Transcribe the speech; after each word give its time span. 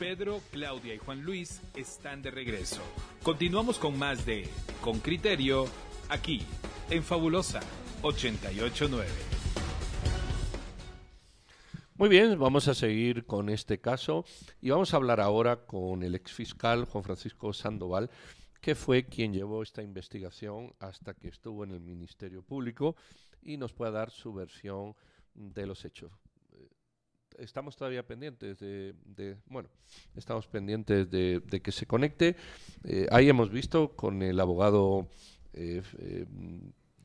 Pedro, 0.00 0.40
Claudia 0.50 0.94
y 0.94 0.98
Juan 0.98 1.20
Luis 1.20 1.60
están 1.76 2.22
de 2.22 2.30
regreso. 2.30 2.80
Continuamos 3.22 3.78
con 3.78 3.98
más 3.98 4.24
de 4.24 4.48
Con 4.80 4.98
Criterio, 4.98 5.66
aquí, 6.08 6.40
en 6.88 7.02
Fabulosa 7.02 7.60
889. 8.00 9.06
Muy 11.96 12.08
bien, 12.08 12.38
vamos 12.38 12.66
a 12.68 12.74
seguir 12.74 13.26
con 13.26 13.50
este 13.50 13.78
caso 13.78 14.24
y 14.62 14.70
vamos 14.70 14.94
a 14.94 14.96
hablar 14.96 15.20
ahora 15.20 15.66
con 15.66 16.02
el 16.02 16.14
exfiscal 16.14 16.86
Juan 16.86 17.04
Francisco 17.04 17.52
Sandoval, 17.52 18.10
que 18.62 18.74
fue 18.74 19.04
quien 19.04 19.34
llevó 19.34 19.62
esta 19.62 19.82
investigación 19.82 20.72
hasta 20.78 21.12
que 21.12 21.28
estuvo 21.28 21.62
en 21.62 21.72
el 21.72 21.80
Ministerio 21.80 22.40
Público 22.40 22.96
y 23.42 23.58
nos 23.58 23.74
pueda 23.74 23.90
dar 23.90 24.10
su 24.10 24.32
versión 24.32 24.94
de 25.34 25.66
los 25.66 25.84
hechos. 25.84 26.10
Eh, 27.40 27.44
estamos 27.44 27.76
todavía 27.76 28.06
pendientes 28.06 28.58
de, 28.58 29.36
bueno, 29.46 29.68
estamos 30.14 30.46
pendientes 30.46 31.10
de, 31.10 31.60
que 31.62 31.72
se 31.72 31.86
conecte. 31.86 32.36
Eh, 32.84 33.06
ahí 33.10 33.28
hemos 33.28 33.50
visto 33.50 33.96
con 33.96 34.22
el 34.22 34.38
abogado 34.38 35.08
eh, 35.52 35.82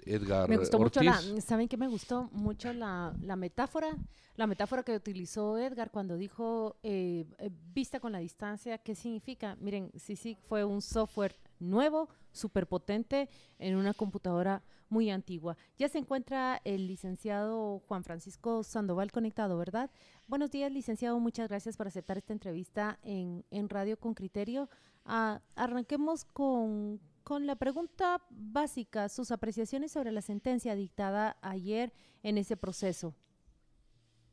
Edgar 0.05 0.47
Me 0.47 0.57
gustó 0.57 0.79
mucho 0.79 1.01
la, 1.01 1.19
¿saben 1.41 1.67
qué 1.67 1.77
me 1.77 1.87
gustó 1.87 2.29
mucho 2.31 2.71
la, 2.73 3.13
la, 3.21 3.35
metáfora? 3.35 3.97
La 4.35 4.47
metáfora 4.47 4.83
que 4.83 4.95
utilizó 4.95 5.57
Edgar 5.57 5.91
cuando 5.91 6.17
dijo 6.17 6.77
eh, 6.83 7.25
eh, 7.39 7.49
vista 7.73 7.99
con 7.99 8.11
la 8.11 8.19
distancia, 8.19 8.77
¿qué 8.77 8.95
significa? 8.95 9.57
Miren, 9.59 9.91
sí, 9.95 10.15
sí, 10.15 10.37
fue 10.47 10.63
un 10.63 10.81
software 10.81 11.35
nuevo, 11.59 12.09
súper 12.31 12.67
potente, 12.67 13.29
en 13.59 13.75
una 13.75 13.93
computadora 13.93 14.63
muy 14.89 15.09
antigua. 15.09 15.57
Ya 15.77 15.89
se 15.89 15.97
encuentra 15.97 16.61
el 16.63 16.87
licenciado 16.87 17.79
Juan 17.87 18.03
Francisco 18.03 18.63
Sandoval 18.63 19.11
conectado, 19.11 19.57
¿verdad? 19.57 19.89
Buenos 20.27 20.51
días, 20.51 20.71
licenciado. 20.71 21.19
Muchas 21.19 21.49
gracias 21.49 21.77
por 21.77 21.87
aceptar 21.87 22.17
esta 22.17 22.33
entrevista 22.33 22.99
en, 23.03 23.45
en 23.51 23.69
Radio 23.69 23.97
con 23.97 24.13
Criterio. 24.13 24.69
Ah, 25.05 25.41
arranquemos 25.55 26.25
con, 26.25 26.99
con 27.23 27.45
la 27.45 27.55
pregunta 27.55 28.21
básica, 28.29 29.09
sus 29.09 29.31
apreciaciones 29.31 29.91
sobre 29.91 30.11
la 30.11 30.21
sentencia 30.21 30.75
dictada 30.75 31.37
ayer 31.41 31.93
en 32.23 32.37
ese 32.37 32.57
proceso. 32.57 33.15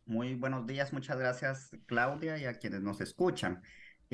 Muy 0.05 0.35
buenos 0.35 0.67
días, 0.67 0.93
muchas 0.93 1.19
gracias 1.19 1.71
Claudia 1.87 2.37
y 2.37 2.45
a 2.45 2.59
quienes 2.59 2.83
nos 2.83 3.01
escuchan. 3.01 3.63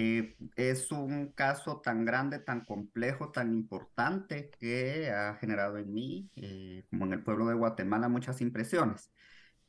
Eh, 0.01 0.37
es 0.55 0.93
un 0.93 1.33
caso 1.33 1.81
tan 1.81 2.05
grande, 2.05 2.39
tan 2.39 2.65
complejo, 2.65 3.33
tan 3.33 3.53
importante 3.53 4.51
que 4.61 5.11
ha 5.11 5.35
generado 5.35 5.77
en 5.79 5.93
mí, 5.93 6.31
eh, 6.37 6.85
como 6.89 7.07
en 7.07 7.15
el 7.15 7.25
pueblo 7.25 7.49
de 7.49 7.55
Guatemala, 7.55 8.09
muchas 8.09 8.41
impresiones. 8.41 9.11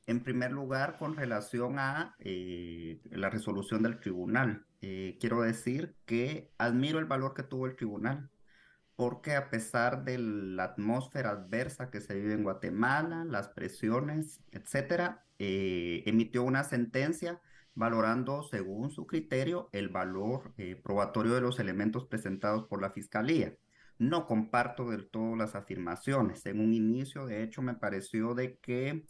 En 0.06 0.24
primer 0.24 0.52
lugar, 0.52 0.98
con 0.98 1.16
relación 1.16 1.80
a 1.80 2.16
eh, 2.20 3.02
la 3.12 3.32
resolución 3.32 3.82
del 3.84 4.00
tribunal, 4.00 4.66
quiero 4.80 5.42
decir 5.42 5.96
que 6.06 6.52
admiro 6.58 7.00
el 7.00 7.06
valor 7.06 7.34
que 7.34 7.44
tuvo 7.44 7.66
el 7.66 7.76
tribunal 7.76 8.30
porque 9.00 9.36
a 9.36 9.50
pesar 9.50 10.04
de 10.04 10.18
la 10.18 10.66
atmósfera 10.66 11.30
adversa 11.32 11.90
que 11.90 12.02
se 12.02 12.16
vive 12.16 12.34
en 12.34 12.44
Guatemala, 12.44 13.24
las 13.24 13.48
presiones, 13.48 14.42
etcétera, 14.52 15.24
eh, 15.40 16.04
emitió 16.06 16.44
una 16.44 16.66
sentencia 16.66 17.40
valorando 17.80 18.44
según 18.44 18.92
su 18.92 19.08
criterio 19.08 19.70
el 19.72 19.88
valor 19.88 20.54
eh, 20.58 20.76
probatorio 20.76 21.34
de 21.34 21.42
los 21.42 21.60
elementos 21.60 22.06
presentados 22.06 22.68
por 22.68 22.82
la 22.82 22.92
fiscalía. 22.92 23.56
No 23.98 24.28
comparto 24.28 24.90
del 24.90 25.10
todo 25.10 25.38
las 25.38 25.56
afirmaciones. 25.56 26.46
En 26.46 26.60
un 26.60 26.74
inicio, 26.74 27.26
de 27.26 27.42
hecho, 27.42 27.62
me 27.62 27.76
pareció 27.76 28.34
de 28.36 28.58
que 28.58 29.06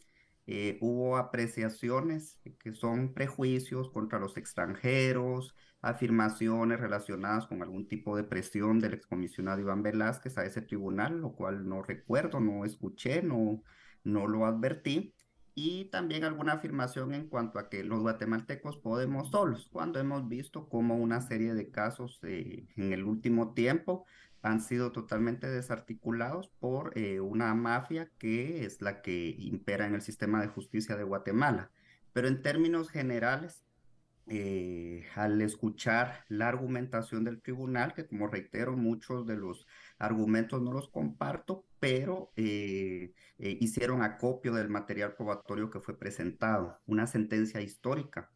eh, 0.46 0.78
hubo 0.82 1.18
apreciaciones 1.18 2.40
que 2.60 2.74
son 2.74 3.14
prejuicios 3.16 3.90
contra 3.90 4.20
los 4.20 4.38
extranjeros, 4.38 5.56
afirmaciones 5.82 6.80
relacionadas 6.80 7.48
con 7.48 7.64
algún 7.64 7.88
tipo 7.88 8.16
de 8.16 8.24
presión 8.24 8.80
del 8.80 8.94
excomisionado 8.94 9.62
Iván 9.62 9.82
Velázquez 9.82 10.38
a 10.38 10.46
ese 10.46 10.62
tribunal, 10.62 11.20
lo 11.22 11.32
cual 11.34 11.68
no 11.68 11.82
recuerdo, 11.82 12.40
no 12.40 12.66
escuché, 12.66 13.24
no, 13.24 13.64
no 14.04 14.28
lo 14.28 14.46
advertí. 14.46 15.16
Y 15.56 15.86
también 15.86 16.24
alguna 16.24 16.54
afirmación 16.54 17.14
en 17.14 17.28
cuanto 17.28 17.60
a 17.60 17.70
que 17.70 17.84
los 17.84 18.00
guatemaltecos 18.00 18.78
podemos 18.78 19.30
solos, 19.30 19.68
cuando 19.72 20.00
hemos 20.00 20.28
visto 20.30 20.70
como 20.70 20.96
una 20.98 21.22
serie 21.22 21.54
de 21.54 21.70
casos 21.70 22.20
eh, 22.24 22.68
en 22.76 22.94
el 22.94 23.04
último 23.04 23.54
tiempo 23.54 24.06
han 24.42 24.62
sido 24.62 24.92
totalmente 24.92 25.48
desarticulados 25.48 26.50
por 26.60 26.98
eh, 26.98 27.20
una 27.20 27.54
mafia 27.56 28.10
que 28.18 28.66
es 28.66 28.82
la 28.82 29.02
que 29.02 29.36
impera 29.38 29.86
en 29.86 29.96
el 29.96 30.02
sistema 30.02 30.42
de 30.42 30.48
justicia 30.48 30.96
de 30.96 31.04
Guatemala. 31.04 31.72
Pero 32.14 32.28
en 32.28 32.42
términos 32.42 32.90
generales, 32.90 33.64
eh, 34.28 35.06
al 35.16 35.42
escuchar 35.42 36.24
la 36.30 36.48
argumentación 36.48 37.24
del 37.24 37.42
tribunal, 37.42 37.94
que 37.94 38.08
como 38.08 38.28
reitero, 38.28 38.78
muchos 38.78 39.26
de 39.26 39.36
los 39.36 39.66
argumentos 39.98 40.62
no 40.62 40.72
los 40.72 40.90
comparto, 40.90 41.66
pero 41.80 42.32
eh, 42.36 43.14
eh, 43.38 43.58
hicieron 43.60 44.02
acopio 44.02 44.54
del 44.54 44.70
material 44.70 45.16
probatorio 45.16 45.70
que 45.70 45.80
fue 45.80 45.98
presentado, 45.98 46.80
una 46.86 47.08
sentencia 47.08 47.62
histórica, 47.62 48.32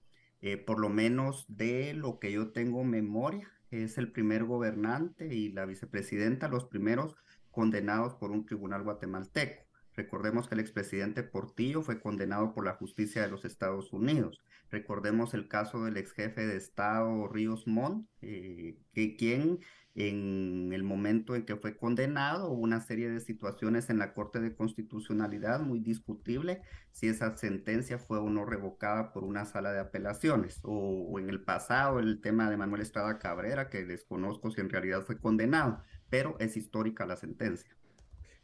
por 0.65 0.77
lo 0.77 0.89
menos 0.89 1.45
de 1.47 1.93
lo 1.93 2.19
que 2.19 2.33
yo 2.33 2.51
tengo 2.51 2.83
memoria, 2.83 3.49
es 3.71 3.97
el 3.97 4.11
primer 4.11 4.43
gobernante 4.43 5.33
y 5.33 5.49
la 5.53 5.65
vicepresidenta, 5.65 6.49
los 6.49 6.65
primeros 6.65 7.15
condenados 7.49 8.15
por 8.15 8.31
un 8.31 8.45
tribunal 8.45 8.83
guatemalteco. 8.83 9.63
Recordemos 9.95 10.47
que 10.47 10.55
el 10.55 10.61
expresidente 10.61 11.23
Portillo 11.23 11.81
fue 11.81 12.01
condenado 12.01 12.53
por 12.53 12.65
la 12.65 12.73
justicia 12.73 13.21
de 13.21 13.29
los 13.29 13.45
Estados 13.45 13.93
Unidos. 13.93 14.41
Recordemos 14.71 15.35
el 15.35 15.47
caso 15.47 15.83
del 15.83 15.97
ex 15.97 16.13
jefe 16.13 16.47
de 16.47 16.57
Estado 16.57 17.27
Ríos 17.27 17.67
Montt, 17.67 18.07
eh, 18.21 18.79
que 18.93 19.15
quien 19.15 19.59
en 19.95 20.71
el 20.73 20.83
momento 20.83 21.35
en 21.35 21.45
que 21.45 21.55
fue 21.55 21.77
condenado 21.77 22.49
una 22.51 22.81
serie 22.81 23.09
de 23.09 23.19
situaciones 23.19 23.89
en 23.89 23.99
la 23.99 24.13
Corte 24.13 24.39
de 24.39 24.55
Constitucionalidad 24.55 25.59
muy 25.59 25.79
discutible 25.79 26.61
si 26.91 27.07
esa 27.07 27.37
sentencia 27.37 27.99
fue 27.99 28.17
o 28.17 28.29
no 28.29 28.45
revocada 28.45 29.13
por 29.13 29.23
una 29.23 29.45
sala 29.45 29.71
de 29.71 29.79
apelaciones 29.79 30.59
o, 30.63 31.19
en 31.19 31.29
el 31.29 31.43
pasado 31.43 31.99
el 31.99 32.21
tema 32.21 32.49
de 32.49 32.57
Manuel 32.57 32.81
Estrada 32.81 33.19
Cabrera 33.19 33.69
que 33.69 33.85
desconozco 33.85 34.49
si 34.49 34.61
en 34.61 34.69
realidad 34.69 35.03
fue 35.03 35.19
condenado, 35.19 35.83
pero 36.09 36.37
es 36.39 36.57
histórica 36.57 37.05
la 37.05 37.15
sentencia. 37.15 37.75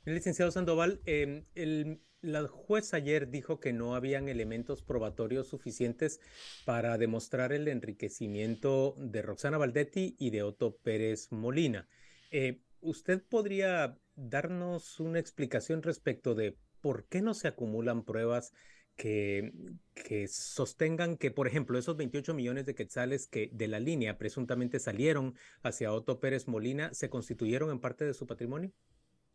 Licenciado 0.05 0.51
Sandoval, 0.51 1.01
em, 1.05 1.45
el, 1.55 2.01
la 2.22 2.47
juez 2.47 2.94
ayer 2.94 3.30
dijo 3.30 3.59
que 3.59 3.74
no 3.74 3.96
habían 3.96 4.28
elementos 4.30 4.84
probatorios 4.84 5.47
suficientes 5.47 6.19
para 6.66 6.97
demostrar 6.97 7.53
el 7.53 7.68
enriquecimiento 7.68 8.96
de 8.97 9.22
Roxana 9.22 9.57
Valdetti 9.57 10.16
y 10.19 10.30
de 10.31 10.44
Otto 10.44 10.75
Pérez 10.78 11.31
Molina. 11.31 11.88
Eh, 12.31 12.62
¿Usted 12.81 13.24
podría 13.24 13.97
darnos 14.16 15.00
una 15.00 15.19
explicación 15.19 15.81
respecto 15.81 16.35
de 16.35 16.57
por 16.81 17.06
qué 17.06 17.22
no 17.22 17.34
se 17.34 17.47
acumulan 17.47 18.03
pruebas 18.03 18.53
que, 18.96 19.53
que, 19.94 20.28
sostengan 20.28 21.16
que, 21.18 21.31
por 21.31 21.47
ejemplo, 21.47 21.78
esos 21.78 21.96
28 21.96 22.34
millones 22.34 22.66
de 22.66 22.75
quetzales 22.75 23.28
que 23.28 23.50
de 23.53 23.68
la 23.68 23.80
línea 23.80 24.18
presuntamente 24.18 24.80
salieron 24.80 25.36
hacia 25.63 25.94
Otto 25.94 26.19
Pérez 26.19 26.47
Molina 26.47 26.94
se 26.94 27.09
constituyeron 27.09 27.69
en 27.72 27.80
parte 27.80 28.03
de 28.06 28.13
su 28.13 28.28
patrimonio? 28.28 28.74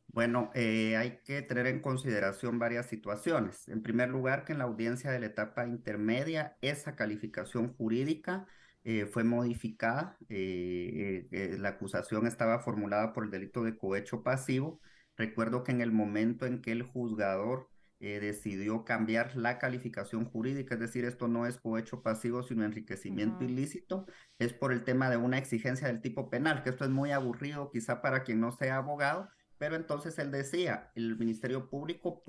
Bueno, 0.09 0.50
eh, 0.54 0.97
hay 0.97 1.19
que 1.25 1.42
tener 1.42 1.66
en 1.66 1.81
consideración 1.81 2.59
varias 2.60 2.87
situaciones. 2.87 3.69
En 3.69 3.82
primer 3.82 4.10
lugar, 4.10 4.44
que 4.44 4.53
en 4.53 4.59
la 4.59 4.65
audiencia 4.65 5.10
de 5.10 5.19
la 5.19 5.26
etapa 5.26 5.66
intermedia, 5.66 6.56
esa 6.60 6.94
calificación 6.94 7.75
jurídica 7.75 8.47
eh, 8.84 9.06
fue 9.06 9.25
modificada. 9.25 10.16
Eh, 10.28 11.56
la 11.59 11.70
acusación 11.70 12.26
estaba 12.28 12.60
formulada 12.60 13.12
por 13.12 13.25
el 13.25 13.31
delito 13.31 13.65
de 13.65 13.76
cohecho 13.76 14.22
pasivo. 14.22 14.81
Recuerdo 15.16 15.65
que 15.65 15.72
en 15.72 15.81
el 15.81 15.91
momento 15.91 16.47
en 16.47 16.60
que 16.62 16.72
el 16.72 16.82
juzgador 16.82 17.71
decidió 18.00 18.84
cambiar 18.84 19.34
la 19.34 19.59
calificación 19.59 20.26
jurídica, 20.26 20.75
es 20.75 20.81
decir, 20.81 21.06
esto 21.06 21.26
no 21.26 21.47
es 21.47 21.56
cohecho 21.56 22.03
pasivo, 22.03 22.42
sino 22.42 22.62
enriquecimiento 22.65 23.44
ilícito, 23.44 24.06
es 24.38 24.53
por 24.53 24.72
el 24.72 24.84
tema 24.84 25.09
de 25.09 25.16
una 25.16 25.39
exigencia 25.39 25.86
del 25.86 26.03
tipo 26.03 26.28
penal, 26.28 26.62
que 26.62 26.68
esto 26.71 26.84
es 26.84 26.91
muy 26.91 27.12
aburrido 27.12 27.71
quizá 27.71 28.03
para 28.03 28.22
quien 28.22 28.41
no 28.41 28.53
sea 28.53 28.77
abogado, 28.77 29.30
pero 29.65 29.77
entonces 29.77 30.19
él 30.19 30.31
decía, 30.31 30.91
el 30.95 31.16
Ministerio 31.16 31.71
Público, 31.71 32.22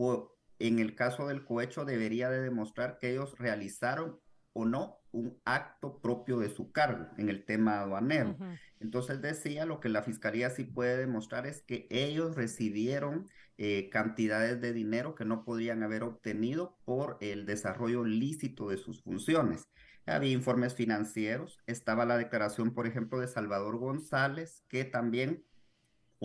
en 0.57 0.79
el 0.79 0.95
caso 0.95 1.27
del 1.27 1.43
cohecho, 1.43 1.83
debería 1.83 2.29
de 2.29 2.39
demostrar 2.39 2.97
que 2.97 3.11
ellos 3.11 3.37
realizaron 3.37 4.21
o 4.53 4.63
no 4.63 4.99
un 5.11 5.37
acto 5.43 5.99
propio 5.99 6.39
de 6.39 6.47
su 6.47 6.71
cargo 6.71 7.07
en 7.17 7.27
el 7.27 7.43
tema 7.43 7.81
aduanero. 7.81 8.37
Entonces 8.79 9.21
decía, 9.21 9.65
lo 9.65 9.81
que 9.81 9.89
la 9.89 10.01
fiscalía 10.01 10.49
sí 10.49 10.63
puede 10.63 10.95
demostrar 10.95 11.45
es 11.45 11.61
que 11.61 11.87
ellos 11.89 12.37
recibieron 12.37 13.27
eh, 13.57 13.89
cantidades 13.91 14.61
de 14.61 14.71
dinero 14.71 15.13
que 15.13 15.25
no 15.25 15.43
podrían 15.43 15.83
haber 15.83 16.03
obtenido 16.03 16.77
por 16.85 17.17
el 17.19 17.45
desarrollo 17.45 18.05
lícito 18.05 18.69
de 18.69 18.77
sus 18.77 19.01
funciones. 19.03 19.67
Había 20.05 20.31
informes 20.31 20.73
financieros, 20.73 21.59
estaba 21.67 22.05
la 22.05 22.17
declaración, 22.17 22.73
por 22.73 22.87
ejemplo, 22.87 23.19
de 23.19 23.27
Salvador 23.27 23.77
González, 23.77 24.63
que 24.69 24.85
también 24.85 25.43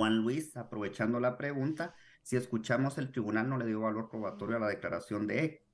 Juan 0.00 0.16
Luis, 0.16 0.56
aprovechando 0.56 1.20
la 1.20 1.36
pregunta, 1.36 1.94
si 2.22 2.36
escuchamos 2.36 2.96
el 2.96 3.12
tribunal 3.12 3.50
no 3.50 3.58
le 3.58 3.66
dio 3.66 3.80
valor 3.80 4.08
probatorio 4.08 4.56
a 4.56 4.60
la 4.60 4.68
declaración 4.68 5.26
de 5.26 5.44
E. 5.44 5.66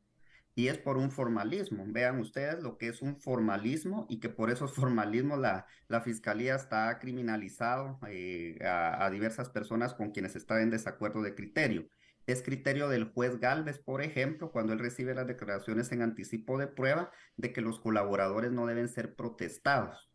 y 0.56 0.66
es 0.66 0.78
por 0.78 0.96
un 0.96 1.12
formalismo. 1.12 1.84
Vean 1.86 2.18
ustedes 2.18 2.60
lo 2.60 2.76
que 2.76 2.88
es 2.88 3.02
un 3.02 3.20
formalismo 3.20 4.04
y 4.10 4.18
que 4.18 4.28
por 4.28 4.50
esos 4.50 4.74
formalismos 4.74 5.38
la, 5.38 5.66
la 5.86 6.00
fiscalía 6.00 6.56
está 6.56 6.98
criminalizado 6.98 8.00
eh, 8.08 8.58
a, 8.64 9.06
a, 9.06 9.10
diversas 9.10 9.48
personas 9.48 9.94
con 9.94 10.10
quienes 10.10 10.34
está 10.34 10.60
en 10.60 10.70
desacuerdo 10.70 11.22
de 11.22 11.36
criterio. 11.36 11.88
Es 12.26 12.42
criterio 12.42 12.88
del 12.88 13.04
juez 13.04 13.38
Galvez, 13.38 13.78
por 13.78 14.02
ejemplo, 14.02 14.50
cuando 14.50 14.72
él 14.72 14.80
recibe 14.80 15.14
las 15.14 15.28
declaraciones 15.28 15.92
en 15.92 16.02
anticipo 16.02 16.58
de 16.58 16.66
prueba 16.66 17.12
de 17.36 17.52
que 17.52 17.60
los 17.60 17.78
colaboradores 17.78 18.50
no 18.50 18.66
deben 18.66 18.88
ser 18.88 19.14
protestados 19.14 20.10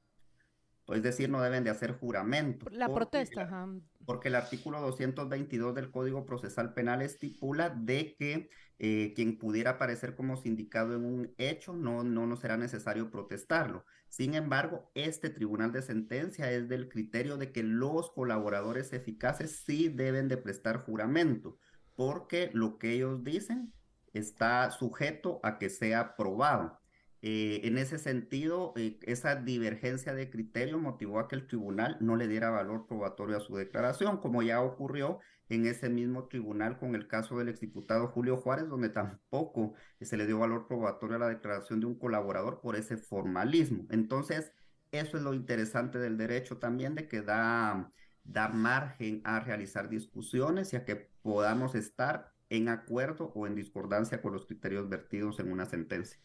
es 0.93 1.03
decir, 1.03 1.29
no 1.29 1.41
deben 1.41 1.63
de 1.63 1.69
hacer 1.69 1.97
juramento. 1.97 2.65
La 2.71 2.93
protesta, 2.93 3.67
Porque 4.05 4.29
el 4.29 4.35
artículo 4.35 4.81
222 4.81 5.75
del 5.75 5.91
Código 5.91 6.25
Procesal 6.25 6.73
Penal 6.73 7.01
estipula 7.01 7.69
de 7.69 8.15
que 8.15 8.49
eh, 8.79 9.13
quien 9.15 9.37
pudiera 9.37 9.71
aparecer 9.71 10.15
como 10.15 10.37
sindicado 10.37 10.95
en 10.95 11.05
un 11.05 11.35
hecho 11.37 11.73
no, 11.73 12.03
no, 12.03 12.25
no 12.25 12.35
será 12.35 12.57
necesario 12.57 13.11
protestarlo. 13.11 13.85
Sin 14.09 14.33
embargo, 14.33 14.91
este 14.95 15.29
tribunal 15.29 15.71
de 15.71 15.81
sentencia 15.81 16.51
es 16.51 16.67
del 16.67 16.89
criterio 16.89 17.37
de 17.37 17.51
que 17.51 17.63
los 17.63 18.09
colaboradores 18.09 18.91
eficaces 18.91 19.63
sí 19.65 19.87
deben 19.87 20.27
de 20.27 20.37
prestar 20.37 20.83
juramento, 20.83 21.57
porque 21.95 22.49
lo 22.53 22.77
que 22.77 22.91
ellos 22.91 23.23
dicen 23.23 23.71
está 24.13 24.69
sujeto 24.71 25.39
a 25.43 25.59
que 25.59 25.69
sea 25.69 26.15
probado. 26.15 26.80
Eh, 27.23 27.61
en 27.65 27.77
ese 27.77 27.99
sentido, 27.99 28.73
eh, 28.75 28.99
esa 29.03 29.35
divergencia 29.35 30.13
de 30.15 30.29
criterio 30.31 30.79
motivó 30.79 31.19
a 31.19 31.27
que 31.27 31.35
el 31.35 31.47
tribunal 31.47 31.97
no 31.99 32.15
le 32.15 32.27
diera 32.27 32.49
valor 32.49 32.87
probatorio 32.87 33.37
a 33.37 33.41
su 33.41 33.55
declaración, 33.55 34.17
como 34.17 34.41
ya 34.41 34.61
ocurrió 34.61 35.19
en 35.49 35.65
ese 35.67 35.89
mismo 35.89 36.27
tribunal 36.27 36.79
con 36.79 36.95
el 36.95 37.07
caso 37.07 37.37
del 37.37 37.49
exdiputado 37.49 38.07
Julio 38.07 38.37
Juárez, 38.37 38.69
donde 38.69 38.89
tampoco 38.89 39.73
se 39.99 40.17
le 40.17 40.25
dio 40.25 40.39
valor 40.39 40.67
probatorio 40.67 41.17
a 41.17 41.19
la 41.19 41.29
declaración 41.29 41.79
de 41.79 41.85
un 41.87 41.95
colaborador 41.99 42.61
por 42.61 42.75
ese 42.75 42.97
formalismo. 42.97 43.85
Entonces, 43.91 44.51
eso 44.91 45.17
es 45.17 45.23
lo 45.23 45.33
interesante 45.33 45.99
del 45.99 46.17
derecho 46.17 46.57
también, 46.57 46.95
de 46.95 47.07
que 47.07 47.21
da, 47.21 47.91
da 48.23 48.49
margen 48.49 49.21
a 49.25 49.39
realizar 49.41 49.89
discusiones 49.89 50.73
y 50.73 50.77
a 50.77 50.85
que 50.85 50.95
podamos 51.21 51.75
estar 51.75 52.33
en 52.49 52.69
acuerdo 52.69 53.31
o 53.35 53.47
en 53.47 53.55
discordancia 53.55 54.21
con 54.21 54.33
los 54.33 54.45
criterios 54.45 54.89
vertidos 54.89 55.39
en 55.39 55.51
una 55.51 55.65
sentencia. 55.65 56.19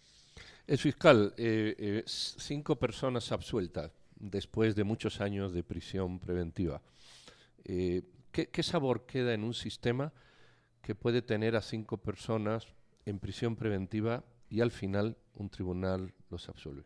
Es 0.67 0.81
fiscal, 0.81 1.33
eh, 1.37 1.77
eh, 1.79 2.03
cinco 2.07 2.75
personas 2.77 3.31
absueltas 3.31 3.93
después 4.17 4.75
de 4.75 4.83
muchos 4.83 5.21
años 5.21 5.53
de 5.53 5.63
prisión 5.63 6.19
preventiva. 6.19 6.83
Eh, 7.65 8.03
¿qué, 8.33 8.63
sabor 8.65 9.07
queda 9.07 9.33
en 9.33 9.45
un 9.45 9.55
sistema 9.55 10.13
que 10.83 10.97
puede 10.97 11.23
tener 11.23 11.55
a 11.55 11.63
cinco 11.63 11.99
personas 11.99 12.67
en 13.05 13.21
prisión 13.21 13.55
preventiva 13.55 14.25
y 14.51 14.61
al 14.61 14.73
final 14.73 15.17
un 15.35 15.51
tribunal 15.51 16.13
los 16.31 16.49
absuelve? 16.49 16.83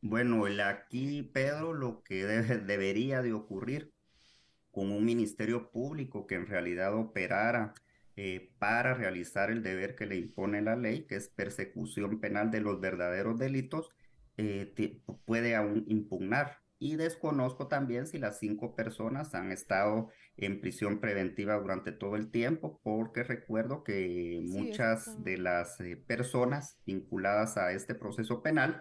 Bueno, 0.00 0.44
aquí, 0.64 1.22
Pedro, 1.22 1.72
lo 1.72 2.04
que 2.04 2.24
debería 2.24 3.22
de 3.22 3.32
ocurrir 3.32 3.92
con 4.70 4.92
un 4.92 5.04
ministerio 5.04 5.72
público 5.72 6.28
que 6.28 6.36
en 6.36 6.46
realidad 6.46 6.94
operara 6.94 7.74
eh, 8.16 8.52
para 8.60 8.94
realizar 8.94 9.50
el 9.50 9.62
deber 9.64 9.96
que 9.96 10.06
le 10.06 10.16
impone 10.16 10.62
la 10.62 10.76
ley, 10.76 11.04
que 11.06 11.16
es 11.16 11.28
persecución 11.28 12.20
penal 12.20 12.50
de 12.52 12.60
los 12.60 12.80
verdaderos 12.80 13.38
delitos, 13.40 13.90
eh, 14.36 14.72
puede 15.24 15.56
aún 15.56 15.84
impugnar. 15.88 16.58
Y 16.78 16.94
desconozco 16.96 17.66
también 17.66 18.06
si 18.06 18.18
las 18.18 18.38
cinco 18.38 18.76
personas 18.76 19.34
han 19.34 19.50
estado 19.50 20.10
en 20.36 20.60
prisión 20.60 21.00
preventiva 21.00 21.56
durante 21.56 21.90
todo 21.90 22.14
el 22.14 22.30
tiempo, 22.30 22.80
porque 22.84 23.24
recuerdo 23.24 23.82
que 23.82 24.40
muchas 24.44 25.22
de 25.24 25.38
las 25.38 25.80
eh, 25.80 25.96
personas 25.96 26.78
vinculadas 26.86 27.56
a 27.56 27.72
este 27.72 27.94
proceso 27.94 28.42
penal 28.42 28.80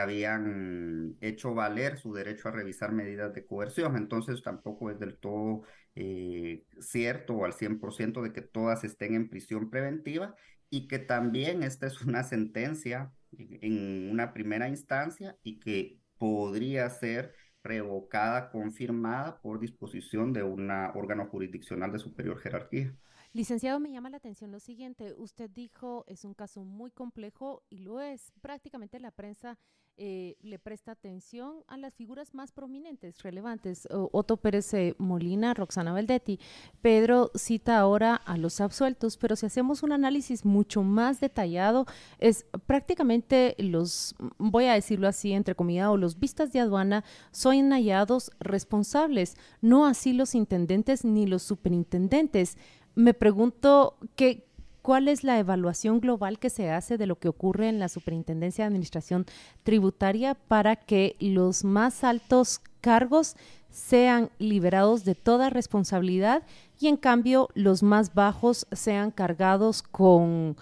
habían 0.00 1.16
hecho 1.20 1.52
valer 1.52 1.98
su 1.98 2.12
derecho 2.14 2.48
a 2.48 2.52
revisar 2.52 2.92
medidas 2.92 3.34
de 3.34 3.44
coerción. 3.44 3.96
Entonces 3.96 4.40
tampoco 4.40 4.90
es 4.90 5.00
del 5.00 5.18
todo 5.18 5.62
eh, 5.96 6.64
cierto 6.78 7.34
o 7.34 7.44
al 7.44 7.54
100% 7.54 8.22
de 8.22 8.32
que 8.32 8.42
todas 8.42 8.84
estén 8.84 9.14
en 9.14 9.28
prisión 9.30 9.70
preventiva 9.70 10.36
y 10.70 10.88
que 10.88 10.98
también 10.98 11.62
esta 11.62 11.86
es 11.86 12.02
una 12.02 12.22
sentencia 12.22 13.12
en 13.32 14.10
una 14.10 14.32
primera 14.32 14.68
instancia 14.68 15.36
y 15.42 15.58
que 15.58 15.98
podría 16.18 16.88
ser 16.90 17.34
revocada, 17.62 18.50
confirmada 18.50 19.40
por 19.40 19.58
disposición 19.58 20.32
de 20.32 20.42
un 20.42 20.70
órgano 20.70 21.26
jurisdiccional 21.26 21.92
de 21.92 21.98
superior 21.98 22.38
jerarquía. 22.40 22.94
Licenciado, 23.36 23.78
me 23.80 23.92
llama 23.92 24.08
la 24.08 24.16
atención 24.16 24.50
lo 24.50 24.60
siguiente. 24.60 25.12
Usted 25.12 25.50
dijo 25.50 26.06
es 26.08 26.24
un 26.24 26.32
caso 26.32 26.64
muy 26.64 26.90
complejo 26.90 27.62
y 27.68 27.80
lo 27.80 28.00
es. 28.00 28.32
Prácticamente 28.40 28.98
la 28.98 29.10
prensa 29.10 29.58
eh, 29.98 30.36
le 30.40 30.58
presta 30.58 30.92
atención 30.92 31.62
a 31.68 31.76
las 31.76 31.94
figuras 31.94 32.32
más 32.32 32.50
prominentes, 32.50 33.22
relevantes. 33.22 33.86
Otto 33.90 34.38
Pérez 34.38 34.72
eh, 34.72 34.94
Molina, 34.96 35.52
Roxana 35.52 35.92
Valdetti. 35.92 36.40
Pedro 36.80 37.30
cita 37.34 37.78
ahora 37.78 38.14
a 38.14 38.38
los 38.38 38.62
absueltos, 38.62 39.18
pero 39.18 39.36
si 39.36 39.44
hacemos 39.44 39.82
un 39.82 39.92
análisis 39.92 40.46
mucho 40.46 40.82
más 40.82 41.20
detallado, 41.20 41.84
es 42.18 42.46
prácticamente 42.64 43.54
los, 43.58 44.14
voy 44.38 44.64
a 44.64 44.72
decirlo 44.72 45.08
así, 45.08 45.32
entre 45.34 45.54
comillas, 45.54 45.88
o 45.88 45.98
los 45.98 46.18
vistas 46.18 46.54
de 46.54 46.60
aduana 46.60 47.04
son 47.32 47.70
hallados 47.70 48.30
responsables, 48.40 49.36
no 49.60 49.84
así 49.84 50.14
los 50.14 50.34
intendentes 50.34 51.04
ni 51.04 51.26
los 51.26 51.42
superintendentes 51.42 52.56
me 52.96 53.14
pregunto 53.14 53.96
qué, 54.16 54.44
cuál 54.82 55.06
es 55.06 55.22
la 55.22 55.38
evaluación 55.38 56.00
global 56.00 56.38
que 56.38 56.50
se 56.50 56.70
hace 56.70 56.98
de 56.98 57.06
lo 57.06 57.18
que 57.18 57.28
ocurre 57.28 57.68
en 57.68 57.78
la 57.78 57.88
Superintendencia 57.88 58.64
de 58.64 58.68
Administración 58.68 59.26
Tributaria 59.62 60.34
para 60.34 60.76
que 60.76 61.14
los 61.20 61.62
más 61.62 62.02
altos 62.02 62.60
cargos 62.80 63.36
sean 63.68 64.30
liberados 64.38 65.04
de 65.04 65.14
toda 65.14 65.50
responsabilidad 65.50 66.42
y 66.80 66.88
en 66.88 66.96
cambio 66.96 67.48
los 67.54 67.82
más 67.82 68.14
bajos 68.14 68.66
sean 68.72 69.10
cargados 69.10 69.82
con, 69.82 70.56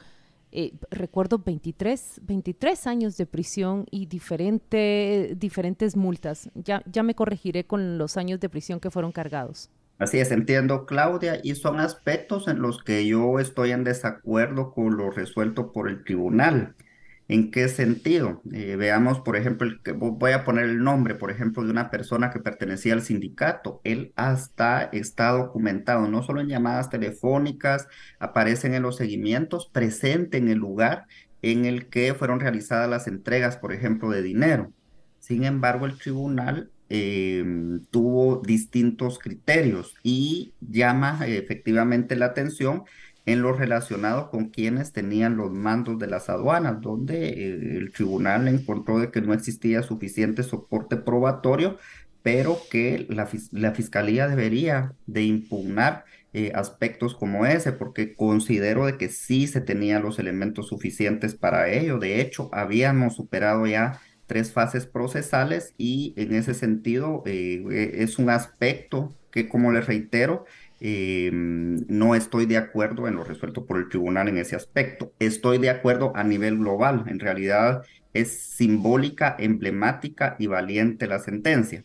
eh, 0.50 0.72
recuerdo, 0.90 1.38
23, 1.38 2.20
23 2.22 2.86
años 2.88 3.16
de 3.16 3.26
prisión 3.26 3.86
y 3.90 4.06
diferente, 4.06 5.36
diferentes 5.38 5.96
multas. 5.96 6.50
Ya, 6.54 6.82
ya 6.90 7.04
me 7.04 7.14
corregiré 7.14 7.64
con 7.64 7.98
los 7.98 8.16
años 8.16 8.40
de 8.40 8.48
prisión 8.48 8.80
que 8.80 8.90
fueron 8.90 9.12
cargados. 9.12 9.70
Así 9.98 10.18
es, 10.18 10.32
entiendo, 10.32 10.86
Claudia, 10.86 11.40
y 11.42 11.54
son 11.54 11.80
aspectos 11.80 12.48
en 12.48 12.60
los 12.60 12.82
que 12.82 13.06
yo 13.06 13.38
estoy 13.38 13.70
en 13.70 13.84
desacuerdo 13.84 14.72
con 14.72 14.96
lo 14.96 15.10
resuelto 15.10 15.72
por 15.72 15.88
el 15.88 16.02
tribunal. 16.04 16.74
¿En 17.28 17.50
qué 17.50 17.68
sentido? 17.68 18.42
Eh, 18.52 18.76
veamos, 18.76 19.20
por 19.20 19.36
ejemplo, 19.36 19.66
el, 19.66 19.80
voy 19.94 20.32
a 20.32 20.44
poner 20.44 20.64
el 20.64 20.82
nombre, 20.84 21.14
por 21.14 21.30
ejemplo, 21.30 21.62
de 21.64 21.70
una 21.70 21.90
persona 21.90 22.30
que 22.30 22.40
pertenecía 22.40 22.92
al 22.92 23.02
sindicato. 23.02 23.80
Él 23.84 24.12
hasta 24.16 24.82
está 24.92 25.30
documentado, 25.30 26.06
no 26.08 26.22
solo 26.22 26.40
en 26.42 26.48
llamadas 26.48 26.90
telefónicas, 26.90 27.88
aparecen 28.18 28.74
en 28.74 28.82
los 28.82 28.96
seguimientos, 28.96 29.68
presente 29.72 30.36
en 30.38 30.48
el 30.48 30.58
lugar 30.58 31.06
en 31.42 31.64
el 31.66 31.88
que 31.88 32.14
fueron 32.14 32.40
realizadas 32.40 32.90
las 32.90 33.06
entregas, 33.06 33.56
por 33.56 33.72
ejemplo, 33.72 34.10
de 34.10 34.22
dinero. 34.22 34.72
Sin 35.18 35.44
embargo, 35.44 35.86
el 35.86 35.98
tribunal 35.98 36.70
Em, 36.96 37.84
tuvo 37.90 38.40
distintos 38.46 39.18
criterios 39.18 39.96
y 40.04 40.52
llama 40.60 41.18
efectivamente 41.26 42.14
la 42.14 42.26
atención 42.26 42.84
en 43.26 43.42
lo 43.42 43.52
relacionado 43.52 44.30
con 44.30 44.50
quienes 44.50 44.92
tenían 44.92 45.36
los 45.36 45.50
mandos 45.50 45.98
de 45.98 46.06
las 46.06 46.28
aduanas, 46.30 46.80
donde 46.80 47.30
eh, 47.30 47.78
el 47.78 47.90
tribunal 47.90 48.46
encontró 48.46 49.00
de 49.00 49.10
que 49.10 49.20
no 49.22 49.34
existía 49.34 49.82
suficiente 49.82 50.44
soporte 50.44 50.96
probatorio, 50.96 51.78
pero 52.22 52.58
que 52.70 53.08
la, 53.10 53.26
fiscalía 53.72 54.28
debería 54.28 54.92
de 55.06 55.24
impugnar 55.24 56.04
eh, 56.32 56.52
aspectos 56.54 57.16
como 57.16 57.44
ese, 57.44 57.72
porque 57.72 58.14
considero 58.14 58.86
de 58.86 58.98
que 58.98 59.08
sí 59.08 59.48
se 59.48 59.60
tenían 59.60 60.02
los 60.04 60.20
elementos 60.20 60.68
suficientes 60.68 61.34
para 61.34 61.72
ello. 61.72 61.98
De 61.98 62.20
hecho, 62.20 62.50
habíamos 62.52 63.16
superado 63.16 63.66
ya 63.66 64.00
tres 64.26 64.52
fases 64.52 64.86
procesales 64.86 65.74
y 65.78 66.14
en 66.16 66.34
ese 66.34 66.54
sentido 66.54 67.22
eh, 67.26 67.64
e, 67.70 68.02
es 68.02 68.18
un 68.18 68.30
aspecto 68.30 69.12
que, 69.30 69.48
como 69.48 69.72
les 69.72 69.86
reitero, 69.86 70.44
eh, 70.80 71.30
no 71.32 72.14
estoy 72.14 72.46
de 72.46 72.56
acuerdo 72.56 73.08
en 73.08 73.16
lo 73.16 73.24
resuelto 73.24 73.64
por 73.64 73.78
el 73.78 73.88
tribunal 73.88 74.28
en 74.28 74.38
ese 74.38 74.56
aspecto. 74.56 75.12
Estoy 75.18 75.58
de 75.58 75.70
acuerdo 75.70 76.12
a 76.14 76.24
nivel 76.24 76.58
global. 76.58 77.04
En 77.08 77.18
realidad 77.18 77.82
es 78.12 78.38
simbólica, 78.38 79.34
emblemática 79.38 80.36
y 80.38 80.46
valiente 80.46 81.06
la 81.06 81.18
sentencia. 81.18 81.82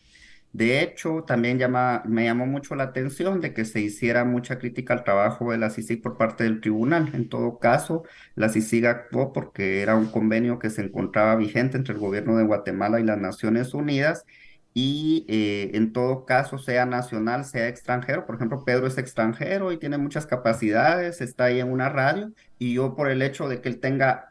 De 0.52 0.82
hecho, 0.82 1.22
también 1.24 1.58
me 2.06 2.24
llamó 2.24 2.46
mucho 2.46 2.74
la 2.74 2.84
atención 2.84 3.40
de 3.40 3.54
que 3.54 3.64
se 3.64 3.80
hiciera 3.80 4.24
mucha 4.24 4.58
crítica 4.58 4.94
al 4.94 5.04
trabajo 5.04 5.52
de 5.52 5.58
la 5.58 5.70
CICIG 5.70 6.02
por 6.02 6.16
parte 6.16 6.42
del 6.44 6.60
tribunal. 6.60 7.10
En 7.14 7.28
todo 7.28 7.58
caso, 7.60 8.02
la 8.34 8.48
CICIG 8.48 8.86
actuó 8.86 9.32
porque 9.32 9.80
era 9.82 9.94
un 9.96 10.10
convenio 10.10 10.58
que 10.58 10.70
se 10.70 10.82
encontraba 10.82 11.36
vigente 11.36 11.76
entre 11.76 11.94
el 11.94 12.00
gobierno 12.00 12.36
de 12.36 12.44
Guatemala 12.44 12.98
y 12.98 13.04
las 13.04 13.18
Naciones 13.18 13.74
Unidas 13.74 14.26
y 14.72 15.26
eh, 15.28 15.70
en 15.74 15.92
todo 15.92 16.24
caso, 16.26 16.58
sea 16.58 16.86
nacional, 16.86 17.44
sea 17.44 17.68
extranjero. 17.68 18.24
Por 18.26 18.36
ejemplo, 18.36 18.64
Pedro 18.64 18.86
es 18.86 18.98
extranjero 18.98 19.72
y 19.72 19.78
tiene 19.78 19.98
muchas 19.98 20.26
capacidades, 20.26 21.20
está 21.20 21.44
ahí 21.44 21.60
en 21.60 21.70
una 21.70 21.88
radio 21.88 22.32
y 22.58 22.74
yo 22.74 22.94
por 22.94 23.08
el 23.10 23.22
hecho 23.22 23.48
de 23.48 23.60
que 23.60 23.68
él 23.68 23.80
tenga 23.80 24.29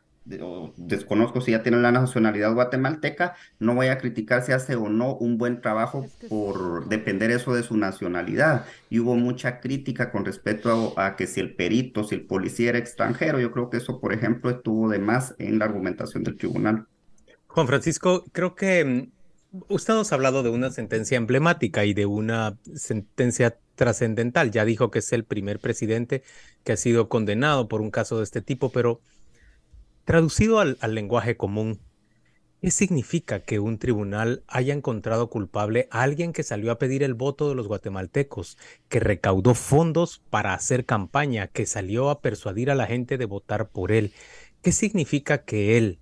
desconozco 0.78 1.42
si 1.42 1.52
ya 1.52 1.64
tiene 1.64 1.80
la 1.80 1.92
nacionalidad 1.92 2.54
guatemalteca, 2.54 3.36
no 3.60 3.76
voy 3.76 3.88
a 3.88 3.98
criticar 3.98 4.44
si 4.44 4.52
hace 4.52 4.76
o 4.76 4.90
no 4.90 5.16
un 5.16 5.38
buen 5.38 5.62
trabajo 5.62 6.08
por 6.30 6.88
depender 6.88 7.32
eso 7.32 7.54
de 7.54 7.64
su 7.64 7.78
nacionalidad. 7.78 8.66
Y 8.90 9.00
hubo 9.00 9.16
mucha 9.16 9.60
crítica 9.60 10.12
con 10.12 10.26
respecto 10.26 10.94
a, 10.98 11.16
que 11.16 11.28
si 11.28 11.40
el 11.40 11.56
perito, 11.56 12.04
si 12.04 12.16
el 12.16 12.22
policía 12.22 12.70
era 12.70 12.80
extranjero, 12.80 13.40
yo 13.40 13.52
creo 13.52 13.70
que 13.70 13.78
eso, 13.78 14.00
por 14.00 14.14
ejemplo, 14.14 14.50
estuvo 14.50 14.90
de 14.90 15.00
más 15.00 15.36
en 15.40 15.60
la 15.60 15.66
argumentación 15.66 16.24
del 16.24 16.38
tribunal. 16.38 16.86
Juan 17.48 17.68
Francisco, 17.68 18.26
creo 18.32 18.56
que 18.56 18.86
mm, 18.86 19.64
usted 19.70 19.94
nos 19.94 20.12
ha 20.12 20.16
hablado 20.16 20.44
de 20.44 20.50
una 20.50 20.70
sentencia 20.70 21.18
emblemática 21.18 21.86
y 21.86 21.94
de 21.94 22.06
una 22.06 22.58
sentencia 22.76 23.58
trascendental. 23.76 24.52
Ya 24.52 24.66
dijo 24.66 24.92
que 24.92 25.00
es 25.00 25.12
el 25.14 25.24
primer 25.24 25.60
presidente 25.60 26.22
que 26.64 26.74
ha 26.74 26.78
sido 26.78 27.10
condenado 27.10 27.68
por 27.68 27.82
un 27.82 27.90
caso 27.92 28.18
de 28.18 28.24
este 28.24 28.42
tipo, 28.42 28.72
pero 28.72 29.02
traducido 30.10 30.60
al, 30.60 30.80
lenguaje 30.82 31.38
común, 31.38 31.82
¿qué 32.62 32.72
significa 32.72 33.42
que 33.42 33.60
un 33.60 33.78
tribunal 33.78 34.44
haya 34.48 34.74
encontrado 34.74 35.30
culpable 35.30 35.88
a 35.92 36.02
alguien 36.02 36.34
que 36.34 36.42
salió 36.42 36.72
a 36.72 36.80
pedir 36.80 37.04
el 37.04 37.14
voto 37.14 37.48
de 37.48 37.54
los 37.54 37.68
guatemaltecos, 37.68 38.58
que 38.88 39.00
recaudó 39.00 39.54
fondos 39.54 40.24
para 40.32 40.56
hacer 40.56 40.88
campaña, 40.88 41.46
que 41.46 41.68
salió 41.68 42.10
a 42.10 42.22
persuadir 42.22 42.72
a 42.72 42.76
la 42.76 42.88
gente 42.88 43.20
de 43.20 43.26
votar 43.26 43.70
por 43.70 43.92
él? 43.92 44.12
¿Qué 44.64 44.72
significa 44.72 45.44
que 45.44 45.78
él, 45.78 46.00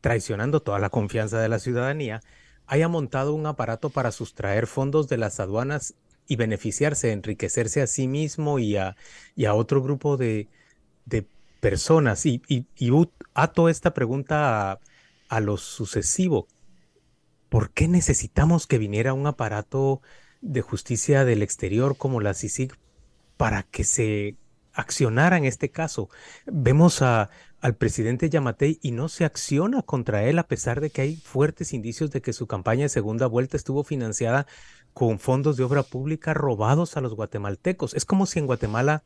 traicionando 0.00 0.62
toda 0.62 0.78
la 0.78 0.88
confianza 0.88 1.38
de 1.38 1.50
la 1.50 1.58
ciudadanía, 1.58 2.22
haya 2.66 2.88
montado 2.88 3.34
un 3.34 3.44
aparato 3.44 3.90
para 3.90 4.12
sustraer 4.12 4.66
fondos 4.66 5.08
de 5.08 5.18
las 5.18 5.40
aduanas 5.40 5.94
y 6.26 6.36
beneficiarse, 6.36 7.12
enriquecerse 7.12 7.82
a 7.82 7.86
sí 7.86 8.08
mismo 8.08 8.58
y 8.58 8.76
a, 8.76 8.96
otro 9.52 9.82
grupo 9.82 10.16
de, 10.16 10.48
personas. 11.62 12.26
Y, 12.26 12.42
y, 12.48 12.66
ato 13.34 13.68
esta 13.70 13.94
pregunta 13.94 14.80
a, 15.28 15.40
lo 15.40 15.56
sucesivo. 15.56 16.48
¿Por 17.48 17.70
qué 17.70 17.86
necesitamos 17.86 18.66
que 18.66 18.78
viniera 18.78 19.14
un 19.14 19.26
aparato 19.26 20.02
de 20.40 20.60
justicia 20.60 21.24
del 21.24 21.42
exterior 21.42 21.96
como 21.96 22.20
la 22.20 22.34
CICIG 22.34 22.74
para 23.36 23.62
que 23.62 23.84
se 23.84 24.36
accionara 24.74 25.38
en 25.38 25.44
este 25.44 25.70
caso? 25.70 26.08
Vemos 26.46 27.00
a, 27.00 27.30
al 27.60 27.76
presidente 27.76 28.28
Yamatei 28.28 28.80
y 28.82 28.90
no 28.90 29.08
se 29.08 29.24
acciona 29.24 29.82
contra 29.82 30.24
él 30.24 30.40
a 30.40 30.48
pesar 30.48 30.80
de 30.80 30.90
que 30.90 31.02
hay 31.02 31.16
fuertes 31.16 31.72
indicios 31.72 32.10
de 32.10 32.22
que 32.22 32.32
su 32.32 32.48
campaña 32.48 32.82
de 32.82 32.88
segunda 32.88 33.28
vuelta 33.28 33.56
estuvo 33.56 33.84
financiada 33.84 34.48
con 34.94 35.20
fondos 35.20 35.56
de 35.56 35.64
obra 35.64 35.84
pública 35.84 36.34
robados 36.34 36.96
a 36.96 37.00
los 37.00 37.14
guatemaltecos. 37.14 37.94
Es 37.94 38.04
como 38.04 38.26
si 38.26 38.40
en 38.40 38.46
Guatemala 38.46 39.04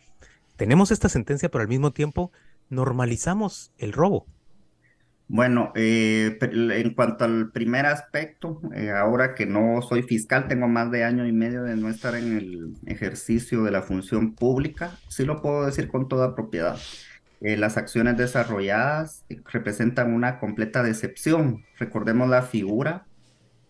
tenemos 0.56 0.90
esta 0.90 1.08
sentencia, 1.08 1.50
pero 1.50 1.62
al 1.62 1.68
mismo 1.68 1.92
tiempo 1.92 2.32
normalizamos 2.68 3.72
el 3.78 3.92
robo. 3.92 4.26
Bueno, 5.28 5.72
eh, 5.74 6.38
en 6.40 6.94
cuanto 6.94 7.24
al 7.24 7.50
primer 7.50 7.86
aspecto, 7.86 8.60
eh, 8.74 8.90
ahora 8.90 9.34
que 9.34 9.44
no 9.44 9.82
soy 9.82 10.02
fiscal, 10.02 10.46
tengo 10.46 10.68
más 10.68 10.90
de 10.92 11.02
año 11.02 11.26
y 11.26 11.32
medio 11.32 11.64
de 11.64 11.74
no 11.74 11.88
estar 11.88 12.14
en 12.14 12.36
el 12.36 12.74
ejercicio 12.86 13.64
de 13.64 13.72
la 13.72 13.82
función 13.82 14.34
pública, 14.34 14.98
sí 15.08 15.24
lo 15.24 15.42
puedo 15.42 15.66
decir 15.66 15.88
con 15.88 16.08
toda 16.08 16.36
propiedad. 16.36 16.78
Eh, 17.40 17.56
las 17.56 17.76
acciones 17.76 18.16
desarrolladas 18.16 19.24
eh, 19.28 19.40
representan 19.52 20.14
una 20.14 20.38
completa 20.38 20.82
decepción. 20.82 21.64
Recordemos 21.78 22.28
la 22.28 22.42
figura 22.42 23.06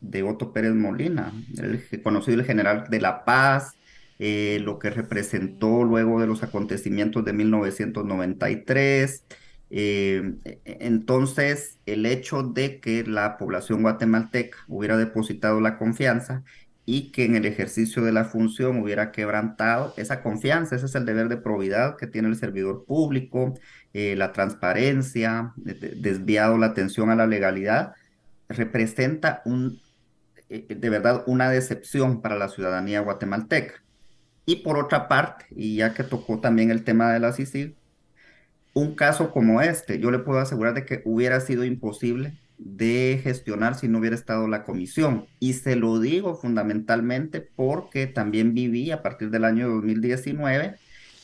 de 0.01 0.23
Otto 0.23 0.53
Pérez 0.53 0.75
Molina, 0.75 1.33
el 1.59 1.83
conocido 2.03 2.45
general 2.45 2.85
de 2.89 3.01
la 3.01 3.25
paz, 3.25 3.73
eh, 4.19 4.59
lo 4.63 4.79
que 4.79 4.91
representó 4.91 5.85
luego 5.85 6.21
de 6.21 6.27
los 6.27 6.43
acontecimientos 6.43 7.25
de 7.25 7.33
1993. 7.33 9.25
E, 9.69 10.35
e, 10.45 10.61
entonces, 10.65 11.79
el 11.87 12.07
hecho 12.07 12.43
de 12.43 12.81
que 12.81 13.05
la 13.05 13.37
población 13.37 13.83
guatemalteca 13.83 14.59
hubiera 14.69 14.97
depositado 14.97 15.61
la 15.61 15.79
confianza 15.79 16.45
y 16.87 17.11
que 17.11 17.25
en 17.25 17.35
el 17.35 17.45
ejercicio 17.47 18.03
de 18.05 18.13
la 18.13 18.25
función 18.25 18.81
hubiera 18.81 19.11
quebrantado 19.11 19.93
esa 19.97 20.23
confianza. 20.23 20.77
Ese 20.77 20.87
es 20.87 20.95
el 20.95 21.05
deber 21.05 21.29
de 21.29 21.37
probidad 21.37 21.97
que 21.97 22.07
tiene 22.07 22.29
el 22.29 22.37
servidor 22.37 22.85
público, 22.87 23.55
eh, 23.93 24.15
la 24.17 24.33
transparencia, 24.33 25.53
desviado 25.57 26.59
la 26.59 26.67
atención 26.67 27.11
a 27.11 27.17
la 27.17 27.27
legalidad, 27.27 27.95
representa 28.49 29.43
un, 29.45 29.81
eh, 30.49 30.67
de 30.77 30.91
verdad 30.91 31.25
una 31.27 31.51
decepción 31.51 32.23
para 32.23 32.37
la 32.37 32.49
ciudadanía 32.49 33.01
guatemalteca. 33.01 33.83
Y 34.47 34.57
por 34.57 34.79
otra 34.79 35.09
parte, 35.09 35.45
y 35.51 35.77
ya 35.77 35.93
que 35.93 36.05
tocó 36.05 36.41
también 36.41 36.71
el 36.71 36.85
tema 36.85 37.13
de 37.13 37.21
la 37.21 37.35
un 38.75 38.95
caso 38.95 39.31
como 39.33 39.61
este, 39.61 39.99
yo 39.99 40.11
le 40.11 40.19
puedo 40.19 40.39
asegurar 40.39 40.75
de 40.75 40.85
que 40.85 41.03
hubiera 41.05 41.41
sido 41.41 41.65
imposible 41.65 42.35
de 42.59 43.21
gestionar 43.23 43.75
si 43.75 43.89
no 43.89 43.99
hubiera 43.99 44.17
estado 44.17 44.49
la 44.49 44.65
comisión. 44.65 45.27
Y 45.41 45.55
se 45.55 45.77
lo 45.77 45.99
digo 45.99 46.37
fundamentalmente 46.37 47.41
porque 47.41 48.07
también 48.07 48.55
viví 48.55 48.91
a 48.91 49.03
partir 49.03 49.31
del 49.31 49.45
año 49.45 49.69
2019 49.69 50.77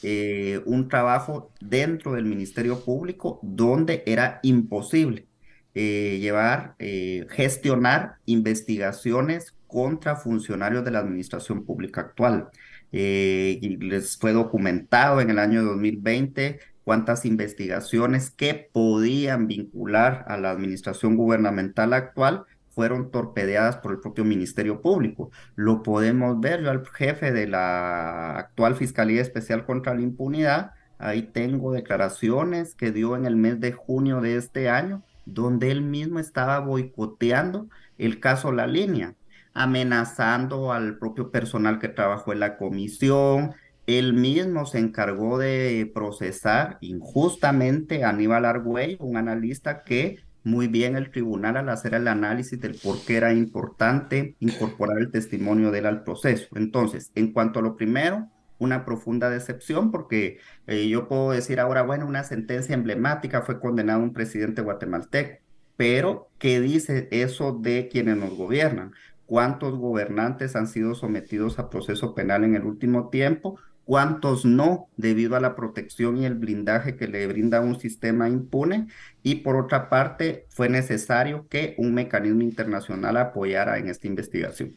eh, 0.02 0.60
un 0.64 0.88
trabajo 0.88 1.52
dentro 1.60 2.12
del 2.14 2.24
Ministerio 2.24 2.84
Público 2.84 3.38
donde 3.42 4.02
era 4.06 4.40
imposible 4.42 5.26
eh, 5.74 6.18
llevar, 6.20 6.74
eh, 6.78 7.26
gestionar 7.30 8.16
investigaciones 8.26 9.54
contra 9.68 10.16
funcionarios 10.16 10.84
de 10.84 10.90
la 10.90 10.98
administración 10.98 11.64
pública 11.64 12.00
actual. 12.00 12.48
Y 12.92 13.76
les 13.78 14.18
fue 14.18 14.32
documentado 14.32 15.20
en 15.20 15.30
el 15.30 15.38
año 15.38 15.62
2020 15.64 16.60
cuántas 16.84 17.24
investigaciones 17.24 18.30
que 18.30 18.68
podían 18.72 19.46
vincular 19.46 20.24
a 20.28 20.36
la 20.36 20.50
administración 20.50 21.16
gubernamental 21.16 21.92
actual 21.94 22.44
fueron 22.74 23.10
torpedeadas 23.10 23.76
por 23.76 23.92
el 23.92 24.00
propio 24.00 24.24
Ministerio 24.24 24.80
Público. 24.80 25.30
Lo 25.54 25.82
podemos 25.82 26.40
ver, 26.40 26.62
yo 26.62 26.70
al 26.70 26.86
jefe 26.86 27.32
de 27.32 27.46
la 27.46 28.38
actual 28.38 28.74
Fiscalía 28.74 29.20
Especial 29.20 29.64
contra 29.64 29.94
la 29.94 30.02
Impunidad, 30.02 30.72
ahí 30.98 31.22
tengo 31.22 31.72
declaraciones 31.72 32.74
que 32.74 32.90
dio 32.90 33.16
en 33.16 33.26
el 33.26 33.36
mes 33.36 33.60
de 33.60 33.72
junio 33.72 34.20
de 34.20 34.36
este 34.36 34.68
año, 34.70 35.02
donde 35.26 35.70
él 35.70 35.82
mismo 35.82 36.18
estaba 36.18 36.58
boicoteando 36.60 37.68
el 37.98 38.20
caso 38.20 38.52
La 38.52 38.66
Línea, 38.66 39.14
amenazando 39.54 40.72
al 40.72 40.98
propio 40.98 41.30
personal 41.30 41.78
que 41.78 41.88
trabajó 41.88 42.32
en 42.32 42.40
la 42.40 42.56
comisión, 42.56 43.54
él 43.86 44.14
mismo 44.14 44.66
se 44.66 44.78
encargó 44.78 45.38
de 45.38 45.90
procesar 45.94 46.78
injustamente 46.80 48.04
a 48.04 48.10
Aníbal 48.10 48.44
Argüello, 48.44 48.98
un 49.00 49.16
analista 49.16 49.82
que 49.84 50.20
muy 50.44 50.68
bien 50.68 50.96
el 50.96 51.10
tribunal 51.10 51.56
al 51.56 51.68
hacer 51.68 51.94
el 51.94 52.08
análisis 52.08 52.60
del 52.60 52.74
por 52.82 53.04
qué 53.04 53.16
era 53.16 53.32
importante 53.32 54.36
incorporar 54.40 54.98
el 54.98 55.10
testimonio 55.10 55.70
de 55.70 55.80
él 55.80 55.86
al 55.86 56.02
proceso. 56.02 56.48
Entonces, 56.56 57.12
en 57.14 57.32
cuanto 57.32 57.60
a 57.60 57.62
lo 57.62 57.76
primero, 57.76 58.28
una 58.58 58.84
profunda 58.84 59.30
decepción 59.30 59.90
porque 59.90 60.38
eh, 60.66 60.88
yo 60.88 61.08
puedo 61.08 61.30
decir 61.32 61.60
ahora, 61.60 61.82
bueno, 61.82 62.06
una 62.06 62.24
sentencia 62.24 62.74
emblemática 62.74 63.42
fue 63.42 63.60
condenado 63.60 64.00
un 64.00 64.12
presidente 64.12 64.62
guatemalteco, 64.62 65.38
pero 65.76 66.28
¿qué 66.38 66.60
dice 66.60 67.08
eso 67.10 67.52
de 67.52 67.88
quienes 67.88 68.16
nos 68.16 68.36
gobiernan? 68.36 68.92
¿Cuántos 69.32 69.78
gobernantes 69.78 70.56
han 70.56 70.66
sido 70.66 70.94
sometidos 70.94 71.58
a 71.58 71.70
proceso 71.70 72.14
penal 72.14 72.44
en 72.44 72.54
el 72.54 72.64
último 72.64 73.08
tiempo? 73.08 73.58
cuántos 73.84 74.44
no, 74.44 74.88
debido 74.98 75.36
a 75.36 75.40
la 75.40 75.56
protección 75.56 76.18
y 76.18 76.26
el 76.26 76.34
blindaje 76.34 76.96
que 76.96 77.08
le 77.08 77.26
brinda 77.26 77.62
un 77.62 77.80
sistema 77.80 78.28
impune. 78.28 78.88
Y 79.22 79.36
por 79.36 79.56
otra 79.56 79.88
parte, 79.88 80.44
fue 80.50 80.68
necesario 80.68 81.46
que 81.48 81.74
un 81.78 81.94
mecanismo 81.94 82.42
internacional 82.42 83.16
apoyara 83.16 83.78
en 83.78 83.88
esta 83.88 84.06
investigación. 84.06 84.76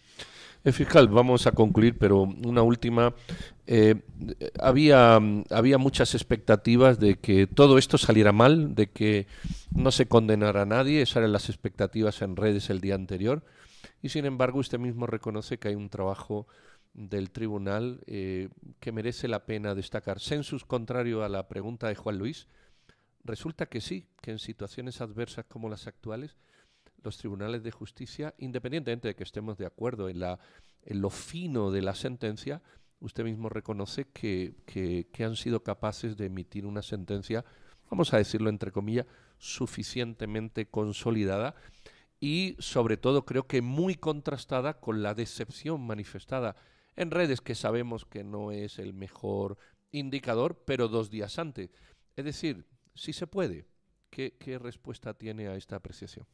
Eh, 0.64 0.72
fiscal, 0.72 1.10
vamos 1.10 1.46
a 1.48 1.52
concluir, 1.52 1.98
pero 2.00 2.22
una 2.22 2.62
última. 2.62 3.14
Eh, 3.68 3.96
había, 4.58 5.20
había 5.50 5.78
muchas 5.78 6.16
expectativas 6.16 6.98
de 6.98 7.16
que 7.16 7.46
todo 7.46 7.78
esto 7.78 7.98
saliera 7.98 8.32
mal, 8.32 8.74
de 8.74 8.88
que 8.88 9.28
no 9.76 9.92
se 9.92 10.06
condenara 10.06 10.62
a 10.62 10.66
nadie, 10.66 11.02
esas 11.02 11.18
eran 11.18 11.34
las 11.34 11.50
expectativas 11.50 12.22
en 12.22 12.38
redes 12.38 12.70
el 12.70 12.80
día 12.80 12.96
anterior, 12.96 13.44
y 14.06 14.10
sin 14.10 14.26
embargo 14.26 14.60
usted 14.60 14.78
mismo 14.78 15.08
reconoce 15.08 15.58
que 15.58 15.70
hay 15.70 15.74
un 15.74 15.90
trabajo 15.90 16.46
del 16.94 17.32
tribunal 17.32 18.04
eh, 18.06 18.50
que 18.80 18.92
merece 18.92 19.28
la 19.28 19.48
pena 19.48 19.74
destacar. 19.74 20.20
Census, 20.20 20.64
contrario 20.64 21.24
a 21.24 21.28
la 21.28 21.48
pregunta 21.48 21.88
de 21.88 21.96
Juan 21.96 22.20
Luis, 22.20 22.48
resulta 23.24 23.66
que 23.66 23.82
sí, 23.82 24.08
que 24.22 24.30
en 24.30 24.38
situaciones 24.38 25.02
adversas 25.02 25.46
como 25.46 25.70
las 25.70 25.88
actuales, 25.88 26.38
los 27.02 27.18
tribunales 27.18 27.64
de 27.64 27.72
justicia, 27.72 28.36
independientemente 28.38 29.08
de 29.08 29.16
que 29.16 29.24
estemos 29.24 29.58
de 29.58 29.66
acuerdo 29.66 30.08
en, 30.08 30.20
la, 30.20 30.38
en 30.84 31.02
lo 31.02 31.10
fino 31.10 31.72
de 31.72 31.82
la 31.82 31.96
sentencia, 31.96 32.62
usted 33.00 33.24
mismo 33.24 33.50
reconoce 33.50 34.06
que, 34.14 34.54
que, 34.68 35.08
que 35.12 35.24
han 35.24 35.36
sido 35.36 35.64
capaces 35.64 36.16
de 36.16 36.28
emitir 36.28 36.68
una 36.68 36.84
sentencia, 36.84 37.44
vamos 37.90 38.14
a 38.14 38.18
decirlo 38.18 38.52
entre 38.52 38.72
comillas, 38.72 39.08
suficientemente 39.40 40.68
consolidada 40.68 41.56
y 42.20 42.56
sobre 42.60 42.98
todo 42.98 43.26
creo 43.26 43.48
que 43.48 43.62
muy 43.62 43.96
contrastada 43.96 44.80
con 44.80 45.04
la 45.04 45.14
decepción 45.14 45.86
manifestada 45.86 46.56
en 46.96 47.12
redes 47.12 47.42
que 47.42 47.56
sabemos 47.56 48.06
que 48.06 48.24
no 48.24 48.52
es 48.52 48.80
el 48.80 48.94
mejor 48.94 49.58
indicador, 49.92 50.64
pero 50.66 50.88
dos 50.88 51.10
días 51.10 51.40
antes. 51.40 51.72
Es 52.16 52.26
decir, 52.26 52.66
si 52.94 53.14
se 53.14 53.28
puede, 53.28 53.68
¿qué, 54.10 54.36
¿qué 54.40 54.58
respuesta 54.58 55.14
tiene 55.14 55.48
a 55.48 55.56
esta 55.56 55.76
apreciación? 55.76 56.26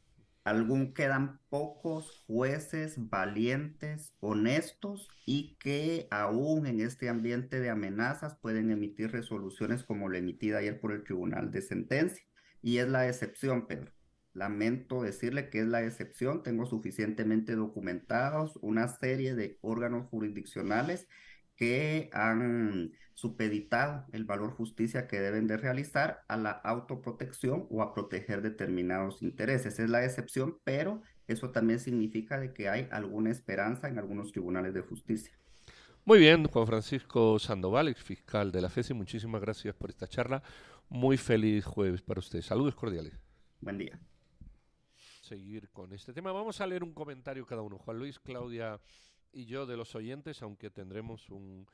Algún 0.44 0.92
quedan 0.92 1.40
pocos 1.50 2.24
jueces 2.26 2.94
valientes, 2.98 4.12
honestos 4.18 5.08
y 5.24 5.56
que 5.60 6.08
aún 6.10 6.66
en 6.66 6.80
este 6.80 7.08
ambiente 7.08 7.60
de 7.60 7.70
amenazas 7.70 8.36
pueden 8.36 8.72
emitir 8.72 9.12
resoluciones 9.12 9.84
como 9.84 10.08
la 10.08 10.18
emitida 10.18 10.58
ayer 10.58 10.80
por 10.80 10.92
el 10.92 11.04
Tribunal 11.04 11.52
de 11.52 11.62
Sentencia. 11.62 12.24
Y 12.60 12.78
es 12.78 12.88
la 12.88 13.08
excepción, 13.08 13.68
Pedro. 13.68 13.92
Lamento 14.34 15.02
decirle 15.02 15.50
que 15.50 15.60
es 15.60 15.66
la 15.66 15.84
excepción. 15.84 16.42
Tengo 16.42 16.66
suficientemente 16.66 17.54
documentados 17.54 18.58
una 18.62 18.88
serie 18.88 19.34
de 19.34 19.58
órganos 19.60 20.08
jurisdiccionales 20.08 21.08
que 21.56 22.10
han 22.12 22.92
supeditado 23.14 24.06
el 24.12 24.24
valor 24.24 24.52
justicia 24.52 25.06
que 25.06 25.20
deben 25.20 25.46
de 25.46 25.56
realizar 25.56 26.24
a 26.28 26.36
la 26.36 26.50
autoprotección 26.50 27.66
o 27.70 27.82
a 27.82 27.94
proteger 27.94 28.42
determinados 28.42 29.22
intereses. 29.22 29.78
Es 29.78 29.90
la 29.90 30.04
excepción, 30.04 30.58
pero 30.64 31.02
eso 31.28 31.50
también 31.50 31.78
significa 31.78 32.40
de 32.40 32.52
que 32.52 32.68
hay 32.68 32.88
alguna 32.90 33.30
esperanza 33.30 33.88
en 33.88 33.98
algunos 33.98 34.32
tribunales 34.32 34.74
de 34.74 34.80
justicia. 34.80 35.32
Muy 36.04 36.18
bien, 36.18 36.44
Juan 36.46 36.66
Francisco 36.66 37.38
Sandoval, 37.38 37.88
ex 37.88 38.02
fiscal 38.02 38.50
de 38.50 38.60
la 38.60 38.68
FESI, 38.68 38.92
muchísimas 38.94 39.40
gracias 39.40 39.74
por 39.74 39.90
esta 39.90 40.08
charla. 40.08 40.42
Muy 40.88 41.16
feliz 41.16 41.64
jueves 41.64 42.02
para 42.02 42.18
usted. 42.18 42.42
Saludos 42.42 42.74
cordiales. 42.74 43.12
Buen 43.60 43.78
día. 43.78 44.00
Seguir 45.22 45.70
con 45.70 45.92
este 45.92 46.12
tema. 46.12 46.32
Vamos 46.32 46.60
a 46.60 46.66
leer 46.66 46.82
un 46.82 46.92
comentario 46.92 47.46
cada 47.46 47.62
uno. 47.62 47.78
Juan 47.78 47.98
Luis, 47.98 48.18
Claudia 48.18 48.80
y 49.32 49.46
yo 49.46 49.66
de 49.66 49.76
los 49.76 49.94
oyentes, 49.94 50.42
aunque 50.42 50.68
tendremos 50.68 51.30
un, 51.30 51.66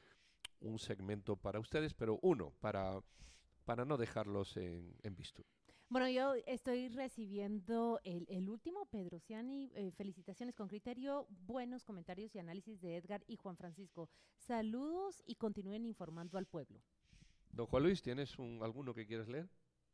un 0.61 0.79
segmento 0.79 1.35
para 1.35 1.59
ustedes, 1.59 1.95
pero 1.95 2.19
uno 2.23 2.53
para, 2.61 3.01
para 3.65 3.87
no 3.87 3.97
dejarlos 3.97 4.57
en, 4.59 4.95
en 5.03 5.17
visto. 5.17 5.45
Bueno, 5.89 6.11
yo 6.11 6.35
estoy 6.47 6.91
recibiendo 6.91 7.99
el, 8.05 8.27
el 8.29 8.51
último, 8.51 8.85
Pedro 8.91 9.19
Ciani, 9.19 9.73
eh, 9.75 9.91
felicitaciones 9.93 10.55
con 10.55 10.69
criterio, 10.69 11.27
buenos 11.31 11.83
comentarios 11.83 12.35
y 12.35 12.39
análisis 12.39 12.79
de 12.83 12.97
Edgar 12.97 13.25
y 13.27 13.37
Juan 13.37 13.57
Francisco. 13.57 14.11
Saludos 14.37 15.23
y 15.27 15.37
continúen 15.37 15.87
informando 15.87 16.37
al 16.37 16.45
pueblo. 16.45 16.83
Don 17.53 17.67
Juan 17.67 17.85
Luis, 17.85 18.03
¿tienes 18.03 18.39
un, 18.39 18.63
alguno 18.63 18.93
que 18.93 19.07
quieras 19.07 19.29
leer? 19.29 19.49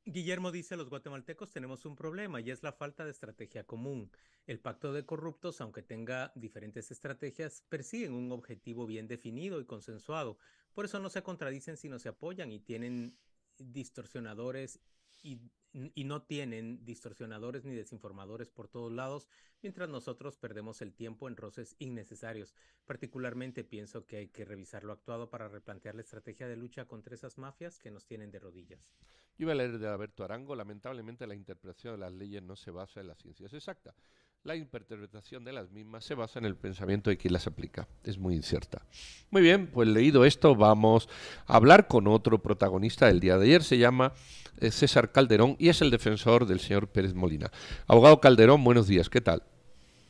Guillermo 0.06 0.52
dice, 0.52 0.76
los 0.76 0.90
guatemaltecos 0.90 1.50
tenemos 1.50 1.86
un 1.86 1.96
problema 1.96 2.38
y 2.38 2.50
es 2.50 2.62
la 2.62 2.72
falta 2.72 3.06
de 3.06 3.10
estrategia 3.10 3.64
común. 3.64 4.10
El 4.46 4.60
pacto 4.60 4.92
de 4.92 5.06
corruptos, 5.06 5.62
aunque 5.62 5.80
tenga 5.80 6.30
diferentes 6.34 6.90
estrategias, 6.90 7.62
persiguen 7.70 8.12
un 8.12 8.30
objetivo 8.30 8.84
bien 8.84 9.08
definido 9.08 9.60
y 9.60 9.64
consensuado. 9.64 10.36
Por 10.74 10.84
eso 10.84 10.98
no 10.98 11.08
se 11.08 11.22
contradicen 11.22 11.78
sino 11.78 11.98
se 11.98 12.10
apoyan 12.10 12.52
y 12.52 12.60
tienen 12.60 13.16
distorsionadores 13.56 14.78
y, 15.22 15.40
y, 15.72 16.04
no 16.04 16.22
tienen 16.22 16.84
distorsionadores 16.84 17.64
ni 17.64 17.74
desinformadores 17.74 18.50
por 18.50 18.68
todos 18.68 18.92
lados, 18.92 19.26
mientras 19.62 19.88
nosotros 19.88 20.36
perdemos 20.36 20.82
el 20.82 20.92
tiempo 20.92 21.28
en 21.28 21.36
roces 21.38 21.76
innecesarios. 21.78 22.54
Particularmente 22.84 23.64
pienso 23.64 24.04
que 24.04 24.18
hay 24.18 24.28
que 24.28 24.44
revisar 24.44 24.84
lo 24.84 24.92
actuado 24.92 25.30
para 25.30 25.48
replantear 25.48 25.94
la 25.94 26.02
estrategia 26.02 26.46
de 26.46 26.56
lucha 26.56 26.84
contra 26.84 27.14
esas 27.14 27.38
mafias 27.38 27.78
que 27.78 27.90
nos 27.90 28.04
tienen 28.04 28.30
de 28.30 28.40
rodillas. 28.40 28.92
Yo 29.36 29.44
iba 29.44 29.52
a 29.52 29.56
leer 29.56 29.78
de 29.78 29.88
Alberto 29.88 30.22
Arango, 30.22 30.54
lamentablemente 30.54 31.26
la 31.26 31.34
interpretación 31.34 31.94
de 31.94 31.98
las 31.98 32.12
leyes 32.12 32.40
no 32.40 32.54
se 32.54 32.70
basa 32.70 33.00
en 33.00 33.08
las 33.08 33.18
ciencias 33.18 33.52
exactas. 33.52 33.96
La 34.44 34.54
interpretación 34.54 35.44
de 35.44 35.52
las 35.52 35.72
mismas 35.72 36.04
se 36.04 36.14
basa 36.14 36.38
en 36.38 36.44
el 36.44 36.54
pensamiento 36.54 37.10
de 37.10 37.16
quien 37.16 37.32
las 37.32 37.48
aplica. 37.48 37.88
Es 38.04 38.16
muy 38.16 38.36
incierta. 38.36 38.82
Muy 39.30 39.42
bien, 39.42 39.66
pues 39.66 39.88
leído 39.88 40.24
esto, 40.24 40.54
vamos 40.54 41.08
a 41.46 41.56
hablar 41.56 41.88
con 41.88 42.06
otro 42.06 42.38
protagonista 42.38 43.06
del 43.06 43.18
día 43.18 43.36
de 43.36 43.46
ayer. 43.46 43.64
Se 43.64 43.78
llama 43.78 44.12
eh, 44.60 44.70
César 44.70 45.10
Calderón 45.10 45.56
y 45.58 45.68
es 45.68 45.82
el 45.82 45.90
defensor 45.90 46.46
del 46.46 46.60
señor 46.60 46.86
Pérez 46.86 47.14
Molina. 47.14 47.50
Abogado 47.88 48.20
Calderón, 48.20 48.62
buenos 48.62 48.86
días, 48.86 49.10
¿qué 49.10 49.20
tal? 49.20 49.42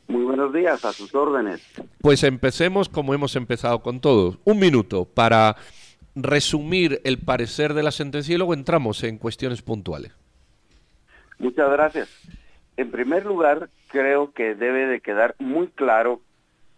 Muy 0.07 0.23
buenos 0.23 0.53
días, 0.53 0.85
a 0.85 0.93
sus 0.93 1.15
órdenes. 1.15 1.63
Pues 1.99 2.21
empecemos 2.23 2.89
como 2.89 3.15
hemos 3.15 3.35
empezado 3.35 3.81
con 3.81 3.99
todos. 4.01 4.37
Un 4.43 4.59
minuto 4.59 5.05
para 5.05 5.55
resumir 6.15 7.01
el 7.03 7.19
parecer 7.19 7.73
de 7.73 7.83
la 7.83 7.91
sentencia 7.91 8.33
y 8.33 8.37
luego 8.37 8.53
entramos 8.53 9.03
en 9.03 9.17
cuestiones 9.17 9.61
puntuales. 9.61 10.11
Muchas 11.37 11.69
gracias. 11.69 12.09
En 12.77 12.91
primer 12.91 13.25
lugar, 13.25 13.69
creo 13.89 14.31
que 14.31 14.55
debe 14.55 14.87
de 14.87 15.01
quedar 15.01 15.35
muy 15.39 15.67
claro 15.67 16.21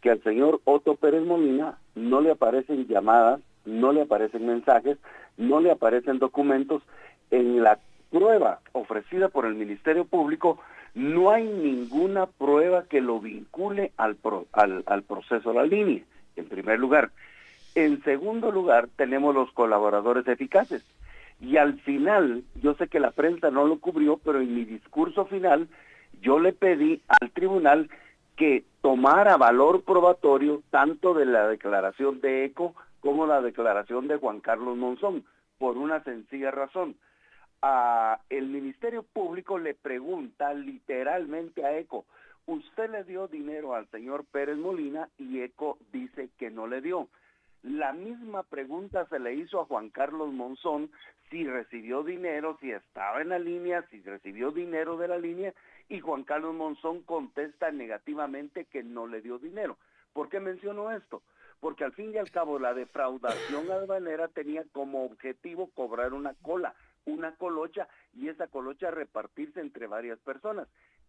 que 0.02 0.12
al 0.12 0.22
señor 0.24 0.62
Otto 0.66 0.96
Pérez 0.96 1.24
Molina 1.24 1.78
no 1.96 2.22
le 2.22 2.32
aparecen 2.32 2.88
llamadas, 2.88 3.40
no 3.66 3.92
le 3.92 4.02
aparecen 4.02 4.46
mensajes, 4.46 4.98
no 5.38 5.60
le 5.60 5.72
aparecen 5.72 6.20
documentos. 6.20 6.84
En 7.32 7.62
la 7.64 7.80
prueba 8.12 8.62
ofrecida 8.72 9.30
por 9.30 9.46
el 9.46 9.56
Ministerio 9.56 10.06
Público 10.06 10.60
no 10.94 11.30
hay 11.32 11.44
ninguna 11.44 12.26
prueba 12.26 12.86
que 12.86 13.02
lo 13.02 13.20
vincule 13.20 13.92
al, 13.98 14.16
pro, 14.16 14.48
al, 14.52 14.84
al 14.88 15.04
proceso 15.04 15.50
de 15.50 15.56
la 15.56 15.66
línea, 15.66 16.04
en 16.36 16.46
primer 16.46 16.80
lugar. 16.80 17.12
En 17.76 18.04
segundo 18.04 18.52
lugar, 18.52 18.90
tenemos 18.96 19.36
los 19.36 19.52
colaboradores 19.52 20.28
eficaces. 20.28 20.84
Y 21.40 21.58
al 21.58 21.80
final, 21.82 22.44
yo 22.56 22.74
sé 22.74 22.88
que 22.88 23.00
la 23.00 23.12
prensa 23.12 23.52
no 23.52 23.66
lo 23.68 23.80
cubrió, 23.80 24.18
pero 24.18 24.42
en 24.42 24.56
mi 24.56 24.66
discurso 24.66 25.26
final, 25.26 25.68
yo 26.22 26.40
le 26.40 26.54
pedí 26.54 27.02
al 27.08 27.32
tribunal 27.32 27.90
que 28.36 28.64
tomara 28.82 29.38
valor 29.38 29.84
probatorio 29.84 30.62
tanto 30.70 31.14
de 31.14 31.26
la 31.26 31.48
declaración 31.48 32.22
de 32.22 32.46
ECO 32.46 32.76
como 33.00 33.26
la 33.28 33.42
declaración 33.42 34.08
de 34.08 34.18
Juan 34.18 34.40
Carlos 34.40 34.78
Monzón, 34.78 35.26
por 35.58 35.78
una 35.78 36.04
sencilla 36.04 36.52
razón. 36.52 36.96
A 37.62 38.20
el 38.30 38.48
Ministerio 38.48 39.04
Público 39.04 39.58
le 39.58 39.74
pregunta 39.74 40.54
literalmente 40.54 41.66
a 41.66 41.78
ECO, 41.78 42.06
usted 42.46 42.90
le 42.92 43.04
dio 43.04 43.28
dinero 43.28 43.76
al 43.76 43.88
señor 43.88 44.26
Pérez 44.26 44.58
Molina 44.58 45.10
y 45.18 45.42
ECO 45.42 45.78
dice 45.92 46.30
que 46.38 46.50
no 46.50 46.68
le 46.68 46.82
dio. 46.82 47.08
La 47.64 47.92
misma 47.92 48.44
pregunta 48.44 49.06
se 49.08 49.20
le 49.20 49.34
hizo 49.34 49.60
a 49.60 49.66
Juan 49.66 49.90
Carlos 49.90 50.32
Monzón 50.32 50.92
si 51.30 51.46
recibió 51.46 52.04
dinero, 52.04 52.58
si 52.62 52.72
estaba 52.72 53.22
en 53.22 53.30
la 53.30 53.40
línea, 53.40 53.86
si 53.90 54.02
recibió 54.02 54.52
dinero 54.52 54.98
de 54.98 55.08
la 55.08 55.18
línea, 55.18 55.54
y 55.90 56.00
Juan 56.00 56.24
Carlos 56.24 56.54
Monzón 56.54 57.02
contesta 57.04 57.72
negativamente 57.72 58.66
que 58.66 58.84
no 58.84 59.08
le 59.08 59.22
dio 59.22 59.38
dinero. 59.40 59.78
¿Por 60.14 60.30
qué 60.30 60.40
menciono 60.40 60.92
esto? 60.92 61.24
Porque 61.60 61.84
al 61.84 61.94
fin 61.94 62.14
y 62.14 62.18
al 62.18 62.32
cabo 62.32 62.60
la 62.60 62.74
defraudación 62.74 63.70
albanera 63.72 64.28
tenía 64.28 64.64
como 64.72 65.04
objetivo 65.04 65.70
cobrar 65.74 66.14
una 66.14 66.34
cola, 66.36 66.76
una 67.06 67.36
colocha, 67.36 67.88
y 68.14 68.30
esa 68.30 68.48
colocha 68.48 68.92
repartirse 68.92 69.60
entre 69.60 69.88
varias 69.88 70.20
personas 70.20 70.68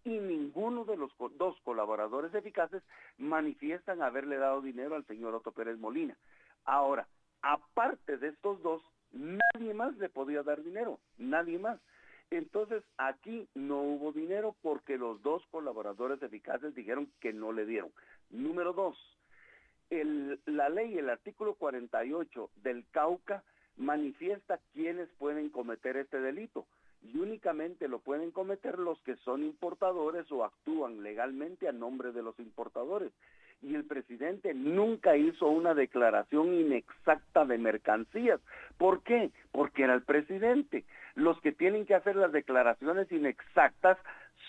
y 0.08 0.18
ninguno 0.20 0.84
de 0.84 0.96
los 0.96 1.10
dos 1.36 1.60
colaboradores 1.64 2.34
eficaces 2.34 2.82
manifiestan 3.18 4.00
haberle 4.02 4.38
dado 4.38 4.62
dinero 4.62 4.96
al 4.96 5.06
señor 5.06 5.34
Otto 5.34 5.52
Pérez 5.52 5.78
Molina. 5.78 6.16
Ahora, 6.64 7.06
aparte 7.42 8.16
de 8.16 8.28
estos 8.28 8.62
dos, 8.62 8.82
nadie 9.12 9.74
más 9.74 9.96
le 9.98 10.08
podía 10.08 10.42
dar 10.42 10.62
dinero, 10.62 10.98
nadie 11.18 11.58
más. 11.58 11.78
Entonces, 12.30 12.82
aquí 12.96 13.48
no 13.54 13.82
hubo 13.82 14.12
dinero 14.12 14.54
porque 14.62 14.96
los 14.96 15.22
dos 15.22 15.42
colaboradores 15.50 16.22
eficaces 16.22 16.74
dijeron 16.74 17.10
que 17.20 17.32
no 17.32 17.52
le 17.52 17.66
dieron. 17.66 17.90
Número 18.30 18.72
dos, 18.72 18.96
la 19.90 20.68
ley, 20.70 20.98
el 20.98 21.10
artículo 21.10 21.54
48 21.54 22.50
del 22.62 22.84
Cauca, 22.90 23.42
manifiesta 23.76 24.58
quiénes 24.72 25.08
pueden 25.18 25.50
cometer 25.50 25.96
este 25.96 26.20
delito 26.20 26.66
y 27.02 27.18
únicamente 27.18 27.88
lo 27.88 28.00
pueden 28.00 28.30
cometer 28.30 28.78
los 28.78 29.00
que 29.02 29.16
son 29.16 29.42
importadores 29.42 30.30
o 30.32 30.44
actúan 30.44 31.02
legalmente 31.02 31.68
a 31.68 31.72
nombre 31.72 32.12
de 32.12 32.22
los 32.22 32.38
importadores. 32.38 33.12
Y 33.60 33.74
el 33.74 33.84
presidente 33.84 34.54
nunca 34.54 35.16
hizo 35.16 35.46
una 35.48 35.74
declaración 35.74 36.54
inexacta 36.54 37.44
de 37.44 37.58
mercancías. 37.58 38.40
¿Por 38.76 39.02
qué? 39.02 39.32
Porque 39.50 39.82
era 39.82 39.94
el 39.94 40.02
presidente. 40.02 40.84
Los 41.14 41.40
que 41.40 41.52
tienen 41.52 41.84
que 41.84 41.94
hacer 41.94 42.14
las 42.14 42.32
declaraciones 42.32 43.10
inexactas 43.10 43.98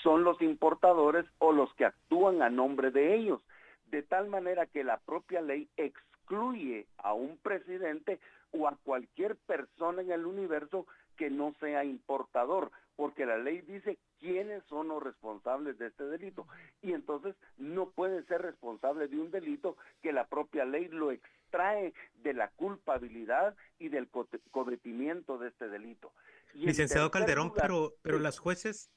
son 0.04 0.24
los 0.24 0.42
importadores 0.42 1.26
o 1.40 1.52
los 1.52 1.74
que 1.74 1.86
actúan 1.86 2.42
a 2.42 2.50
nombre 2.50 2.92
de 2.92 3.16
ellos. 3.16 3.42
De 3.90 4.04
tal 4.04 4.28
manera 4.28 4.68
que 4.68 4.84
la 4.84 4.98
propia 4.98 5.42
ley 5.42 5.68
excluye 5.78 6.86
a 7.00 7.14
un 7.14 7.38
presidente 7.38 8.20
o 8.52 8.68
a 8.68 8.78
cualquier 8.84 9.36
persona 9.36 10.02
en 10.02 10.12
el 10.12 10.26
universo 10.26 10.86
que 11.20 11.30
no 11.30 11.54
sea 11.60 11.84
importador, 11.84 12.72
porque 12.96 13.26
la 13.26 13.38
ley 13.38 13.60
dice 13.68 14.00
quiénes 14.20 14.64
son 14.70 14.88
los 14.88 15.04
responsables 15.04 15.78
de 15.78 15.88
este 15.88 16.06
delito. 16.06 16.48
Y 16.82 16.94
entonces 16.94 17.36
no 17.58 17.92
puede 17.92 18.24
ser 18.24 18.42
responsable 18.42 19.10
de 19.10 19.20
un 19.20 19.30
delito 19.30 19.76
que 20.02 20.14
la 20.14 20.28
propia 20.28 20.64
ley 20.64 20.88
lo 20.88 21.12
extrae 21.12 21.94
de 22.24 22.34
la 22.34 22.50
culpabilidad 22.52 23.54
y 23.80 23.90
del 23.90 24.08
cometimiento 24.52 25.38
de 25.38 25.50
este 25.50 25.68
delito. 25.68 26.14
Y 26.54 26.66
Licenciado 26.66 27.12
Calderón, 27.12 27.50
lugar, 27.50 27.64
pero, 27.64 27.96
pero 28.02 28.18
las 28.18 28.40
jueces 28.40 28.90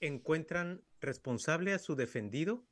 encuentran 0.00 0.82
responsable 1.00 1.72
a 1.72 1.78
su 1.78 1.96
defendido 1.96 2.66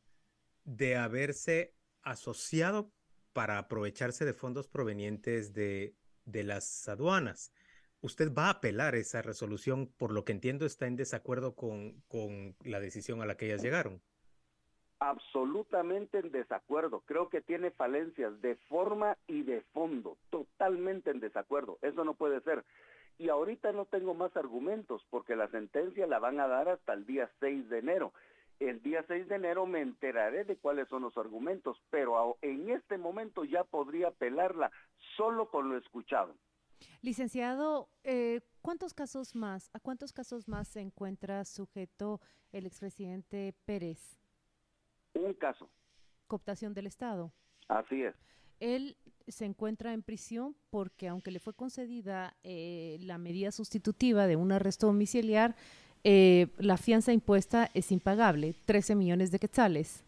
de 0.64 0.96
haberse 0.96 1.74
asociado 2.02 2.92
para 3.32 3.56
aprovecharse 3.56 4.26
de 4.26 4.34
fondos 4.34 4.68
provenientes 4.68 5.54
de, 5.54 5.94
de 6.26 6.44
las 6.44 6.86
aduanas. 6.88 7.52
Usted 8.00 8.32
va 8.32 8.46
a 8.46 8.50
apelar 8.50 8.94
esa 8.94 9.22
resolución, 9.22 9.88
por 9.98 10.12
lo 10.12 10.24
que 10.24 10.32
entiendo 10.32 10.66
está 10.66 10.86
en 10.86 10.96
desacuerdo 10.96 11.54
con, 11.54 12.02
con 12.08 12.56
la 12.64 12.80
decisión 12.80 13.22
a 13.22 13.26
la 13.26 13.36
que 13.36 13.46
ellas 13.46 13.62
llegaron. 13.62 14.00
Absolutamente 15.00 16.18
en 16.18 16.32
desacuerdo. 16.32 17.02
Creo 17.06 17.28
que 17.28 17.40
tiene 17.40 17.70
falencias 17.70 18.40
de 18.40 18.56
forma 18.68 19.16
y 19.28 19.42
de 19.42 19.60
fondo. 19.72 20.16
Totalmente 20.30 21.10
en 21.10 21.20
desacuerdo. 21.20 21.78
Eso 21.82 22.04
no 22.04 22.14
puede 22.14 22.40
ser. 22.40 22.64
Y 23.16 23.28
ahorita 23.28 23.72
no 23.72 23.84
tengo 23.84 24.14
más 24.14 24.36
argumentos 24.36 25.04
porque 25.10 25.36
la 25.36 25.48
sentencia 25.48 26.06
la 26.06 26.18
van 26.18 26.40
a 26.40 26.48
dar 26.48 26.68
hasta 26.68 26.94
el 26.94 27.06
día 27.06 27.30
6 27.40 27.68
de 27.68 27.78
enero. 27.78 28.12
El 28.58 28.82
día 28.82 29.04
6 29.06 29.28
de 29.28 29.36
enero 29.36 29.66
me 29.66 29.82
enteraré 29.82 30.44
de 30.44 30.56
cuáles 30.56 30.88
son 30.88 31.02
los 31.02 31.16
argumentos, 31.16 31.80
pero 31.90 32.36
en 32.42 32.70
este 32.70 32.98
momento 32.98 33.44
ya 33.44 33.62
podría 33.62 34.08
apelarla 34.08 34.72
solo 35.16 35.48
con 35.48 35.68
lo 35.68 35.76
escuchado. 35.76 36.34
Licenciado, 37.02 37.88
eh, 38.04 38.40
¿cuántos 38.62 38.94
casos 38.94 39.34
más, 39.34 39.70
a 39.72 39.80
cuántos 39.80 40.12
casos 40.12 40.48
más 40.48 40.68
se 40.68 40.80
encuentra 40.80 41.44
sujeto 41.44 42.20
el 42.52 42.66
expresidente 42.66 43.54
Pérez? 43.64 44.18
Un 45.14 45.34
caso. 45.34 45.70
Cooptación 46.26 46.74
del 46.74 46.86
Estado. 46.86 47.32
Así 47.68 48.02
es. 48.02 48.14
Él 48.60 48.96
se 49.26 49.44
encuentra 49.44 49.92
en 49.92 50.02
prisión 50.02 50.56
porque 50.70 51.08
aunque 51.08 51.30
le 51.30 51.38
fue 51.38 51.54
concedida 51.54 52.36
eh, 52.42 52.98
la 53.00 53.18
medida 53.18 53.52
sustitutiva 53.52 54.26
de 54.26 54.36
un 54.36 54.52
arresto 54.52 54.86
domiciliar, 54.86 55.54
eh, 56.04 56.48
la 56.58 56.76
fianza 56.76 57.12
impuesta 57.12 57.70
es 57.74 57.92
impagable, 57.92 58.54
13 58.64 58.94
millones 58.94 59.30
de 59.30 59.38
quetzales. 59.38 60.04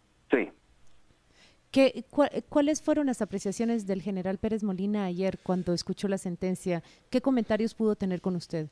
¿Qué, 1.71 2.05
¿Cuáles 2.49 2.83
fueron 2.83 3.07
las 3.07 3.23
apreciaciones 3.23 3.87
del 3.87 4.03
general 4.03 4.39
Pérez 4.39 4.65
Molina 4.65 5.05
ayer 5.05 5.39
cuando 5.43 5.73
escuchó 5.73 6.09
la 6.09 6.19
sentencia? 6.19 6.83
¿Qué 7.11 7.21
comentarios 7.21 7.75
pudo 7.75 7.95
tener 7.95 8.21
con 8.21 8.35
usted? 8.35 8.67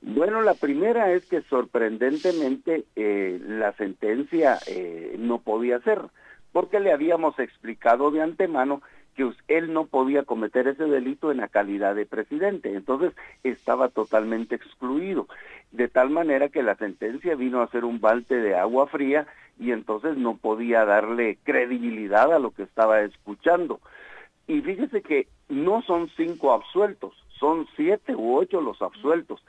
Bueno, 0.00 0.42
la 0.42 0.54
primera 0.54 1.12
es 1.12 1.24
que 1.26 1.42
sorprendentemente 1.42 2.84
eh, 2.96 3.40
la 3.46 3.72
sentencia 3.74 4.58
eh, 4.66 5.14
no 5.18 5.38
podía 5.38 5.78
ser, 5.80 6.02
porque 6.52 6.80
le 6.80 6.92
habíamos 6.92 7.38
explicado 7.38 8.10
de 8.10 8.22
antemano 8.22 8.82
que 9.14 9.30
él 9.48 9.72
no 9.72 9.86
podía 9.86 10.24
cometer 10.24 10.68
ese 10.68 10.84
delito 10.84 11.30
en 11.30 11.38
la 11.38 11.48
calidad 11.48 11.94
de 11.94 12.06
presidente, 12.06 12.74
entonces 12.74 13.12
estaba 13.44 13.88
totalmente 13.88 14.56
excluido, 14.56 15.26
de 15.72 15.88
tal 15.88 16.10
manera 16.10 16.50
que 16.50 16.62
la 16.62 16.76
sentencia 16.76 17.34
vino 17.34 17.62
a 17.62 17.70
ser 17.70 17.84
un 17.84 18.00
balte 18.00 18.36
de 18.36 18.54
agua 18.54 18.86
fría 18.88 19.26
y 19.58 19.72
entonces 19.72 20.16
no 20.16 20.36
podía 20.36 20.84
darle 20.84 21.38
credibilidad 21.42 22.32
a 22.32 22.38
lo 22.38 22.50
que 22.50 22.62
estaba 22.62 23.00
escuchando. 23.00 23.80
Y 24.46 24.60
fíjese 24.60 25.02
que 25.02 25.28
no 25.48 25.82
son 25.82 26.08
cinco 26.16 26.52
absueltos, 26.52 27.14
son 27.38 27.66
siete 27.76 28.14
u 28.14 28.36
ocho 28.36 28.60
los 28.60 28.80
absueltos. 28.82 29.44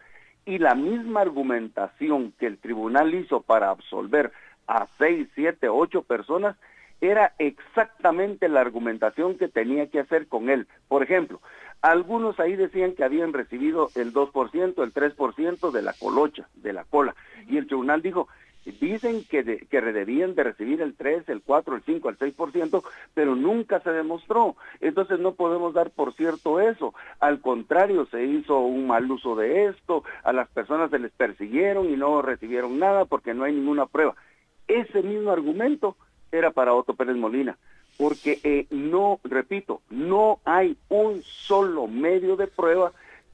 Y 0.45 0.59
la 0.59 0.75
misma 0.75 1.21
argumentación 1.21 2.33
que 2.39 2.47
el 2.47 2.57
tribunal 2.57 3.13
hizo 3.13 3.41
para 3.41 3.69
absolver 3.69 4.31
a 4.65 4.87
seis, 4.97 5.27
siete, 5.35 5.69
ocho 5.69 6.03
personas 6.03 6.55
era 6.99 7.33
exactamente 7.37 8.49
la 8.49 8.61
argumentación 8.61 9.37
que 9.37 9.47
tenía 9.47 9.87
que 9.87 9.99
hacer 9.99 10.27
con 10.27 10.49
él. 10.49 10.67
Por 10.87 11.03
ejemplo, 11.03 11.41
algunos 11.81 12.39
ahí 12.39 12.55
decían 12.55 12.93
que 12.93 13.03
habían 13.03 13.33
recibido 13.33 13.89
el 13.95 14.13
2%, 14.13 14.83
el 14.83 14.93
3% 14.93 15.71
de 15.71 15.81
la 15.81 15.93
colocha, 15.93 16.47
de 16.55 16.73
la 16.73 16.85
cola. 16.85 17.15
Y 17.47 17.57
el 17.57 17.67
tribunal 17.67 18.01
dijo, 18.01 18.27
dicen 18.71 19.23
que, 19.29 19.65
que 19.69 19.81
debían 19.81 20.35
de 20.35 20.43
recibir 20.43 20.81
el 20.81 20.95
3, 20.95 21.29
el 21.29 21.41
4, 21.41 21.75
el 21.75 21.83
5, 21.83 22.09
el 22.09 22.17
6%, 22.17 22.83
pero 23.13 23.35
nunca 23.35 23.79
se 23.79 23.91
demostró. 23.91 24.55
Entonces 24.81 25.19
no 25.19 25.33
podemos 25.33 25.73
dar 25.73 25.91
por 25.91 26.13
cierto 26.13 26.59
eso. 26.59 26.93
Al 27.19 27.41
contrario, 27.41 28.05
se 28.11 28.23
hizo 28.25 28.59
un 28.59 28.87
mal 28.87 29.09
uso 29.09 29.35
de 29.35 29.65
esto, 29.65 30.03
a 30.23 30.33
las 30.33 30.47
personas 30.49 30.91
se 30.91 30.99
les 30.99 31.11
persiguieron 31.11 31.89
y 31.89 31.97
no 31.97 32.21
recibieron 32.21 32.79
nada 32.79 33.05
porque 33.05 33.33
no 33.33 33.43
hay 33.43 33.53
ninguna 33.53 33.85
prueba. 33.85 34.15
Ese 34.67 35.01
mismo 35.01 35.31
argumento 35.31 35.95
era 36.31 36.51
para 36.51 36.73
Otto 36.73 36.93
Pérez 36.93 37.15
Molina, 37.15 37.57
porque 37.97 38.39
eh, 38.43 38.67
no, 38.69 39.19
repito, 39.23 39.81
no 39.89 40.39
hay 40.43 40.77
un 40.89 41.21
solo 41.23 41.87
medio 41.87 42.35
de 42.35 42.47
prueba 42.47 42.91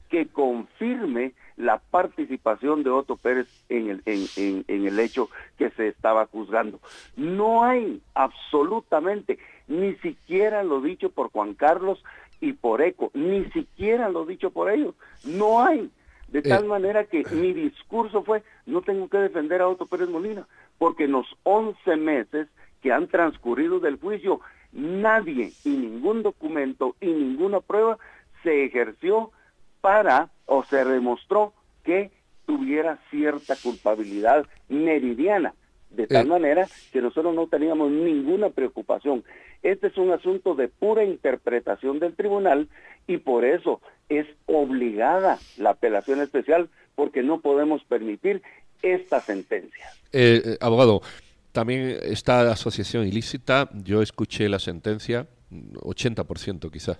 que 0.08 0.26
confirme 0.26 1.32
la 1.56 1.78
participación 1.78 2.82
de 2.82 2.90
Otto 2.90 3.16
Pérez 3.16 3.46
en 3.68 3.88
el, 3.88 4.02
en, 4.06 4.64
en, 4.66 4.86
el 4.86 4.98
hecho 4.98 5.28
que 5.56 5.70
se 5.70 5.88
estaba 5.88 6.26
juzgando. 6.26 6.80
No 7.16 7.64
hay 7.64 8.02
absolutamente, 8.14 9.38
ni 9.68 9.94
siquiera 9.96 10.64
lo 10.64 10.80
dicho 10.80 11.10
por 11.10 11.30
Juan 11.30 11.54
Carlos 11.54 12.02
y 12.40 12.52
por 12.52 12.82
Eco, 12.82 13.10
ni 13.14 13.44
siquiera 13.50 14.08
lo 14.08 14.26
dicho 14.26 14.50
por 14.50 14.70
ellos, 14.70 14.94
no 15.24 15.64
hay. 15.64 15.90
De 16.28 16.42
tal 16.42 16.64
eh. 16.64 16.68
manera 16.68 17.04
que 17.04 17.22
mi 17.30 17.52
discurso 17.52 18.24
fue, 18.24 18.42
no 18.66 18.82
tengo 18.82 19.08
que 19.08 19.18
defender 19.18 19.60
a 19.60 19.68
Otto 19.68 19.86
Pérez 19.86 20.08
Molina, 20.08 20.48
porque 20.78 21.04
en 21.04 21.12
los 21.12 21.26
11 21.44 21.96
meses 21.96 22.48
que 22.82 22.92
han 22.92 23.06
transcurrido 23.06 23.78
del 23.78 24.00
juicio, 24.00 24.40
nadie 24.72 25.52
y 25.64 25.70
ningún 25.70 26.22
documento 26.22 26.96
y 27.00 27.06
ninguna 27.06 27.60
prueba 27.60 27.98
se 28.42 28.64
ejerció 28.64 29.30
para 29.84 30.30
o 30.46 30.64
se 30.64 30.82
demostró 30.82 31.52
que 31.84 32.10
tuviera 32.46 32.98
cierta 33.10 33.54
culpabilidad 33.54 34.46
meridiana, 34.70 35.52
de 35.90 36.06
tal 36.06 36.24
eh. 36.24 36.30
manera 36.30 36.66
que 36.90 37.02
nosotros 37.02 37.34
no 37.34 37.48
teníamos 37.48 37.90
ninguna 37.90 38.48
preocupación. 38.48 39.24
Este 39.62 39.88
es 39.88 39.98
un 39.98 40.10
asunto 40.10 40.54
de 40.54 40.68
pura 40.68 41.04
interpretación 41.04 41.98
del 41.98 42.14
tribunal 42.14 42.70
y 43.06 43.18
por 43.18 43.44
eso 43.44 43.82
es 44.08 44.26
obligada 44.46 45.38
la 45.58 45.70
apelación 45.70 46.22
especial 46.22 46.70
porque 46.94 47.22
no 47.22 47.42
podemos 47.42 47.84
permitir 47.84 48.40
esta 48.80 49.20
sentencia. 49.20 49.84
Eh, 50.14 50.40
eh 50.46 50.58
abogado, 50.62 51.02
también 51.52 51.98
esta 52.04 52.50
asociación 52.50 53.06
ilícita, 53.06 53.68
yo 53.74 54.00
escuché 54.00 54.48
la 54.48 54.60
sentencia, 54.60 55.26
80% 55.50 56.70
quizás, 56.70 56.98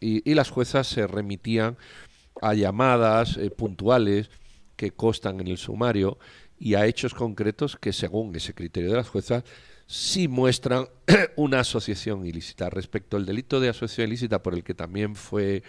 y, 0.00 0.34
las 0.34 0.50
juezas 0.50 0.86
se 0.86 1.06
remitían 1.06 1.76
a 2.40 2.54
llamadas 2.54 3.36
eh, 3.36 3.50
puntuales 3.50 4.30
que 4.76 4.92
constan 4.92 5.40
en 5.40 5.48
el 5.48 5.58
sumario 5.58 6.18
y 6.58 6.74
a 6.74 6.86
hechos 6.86 7.14
concretos 7.14 7.76
que, 7.76 7.92
según 7.92 8.34
ese 8.34 8.54
criterio 8.54 8.90
de 8.90 8.96
las 8.96 9.08
juezas, 9.08 9.44
sí 9.86 10.28
muestran 10.28 10.86
una 11.36 11.60
asociación 11.60 12.24
ilícita. 12.26 12.70
Respecto 12.70 13.16
al 13.16 13.26
delito 13.26 13.60
de 13.60 13.68
asociación 13.68 14.08
ilícita 14.08 14.42
por 14.42 14.54
el 14.54 14.64
que 14.64 14.74
también 14.74 15.14
fue 15.14 15.62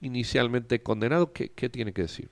inicialmente 0.00 0.82
condenado, 0.82 1.32
¿qué, 1.32 1.50
qué 1.50 1.68
tiene 1.68 1.92
que 1.92 2.02
decir? 2.02 2.28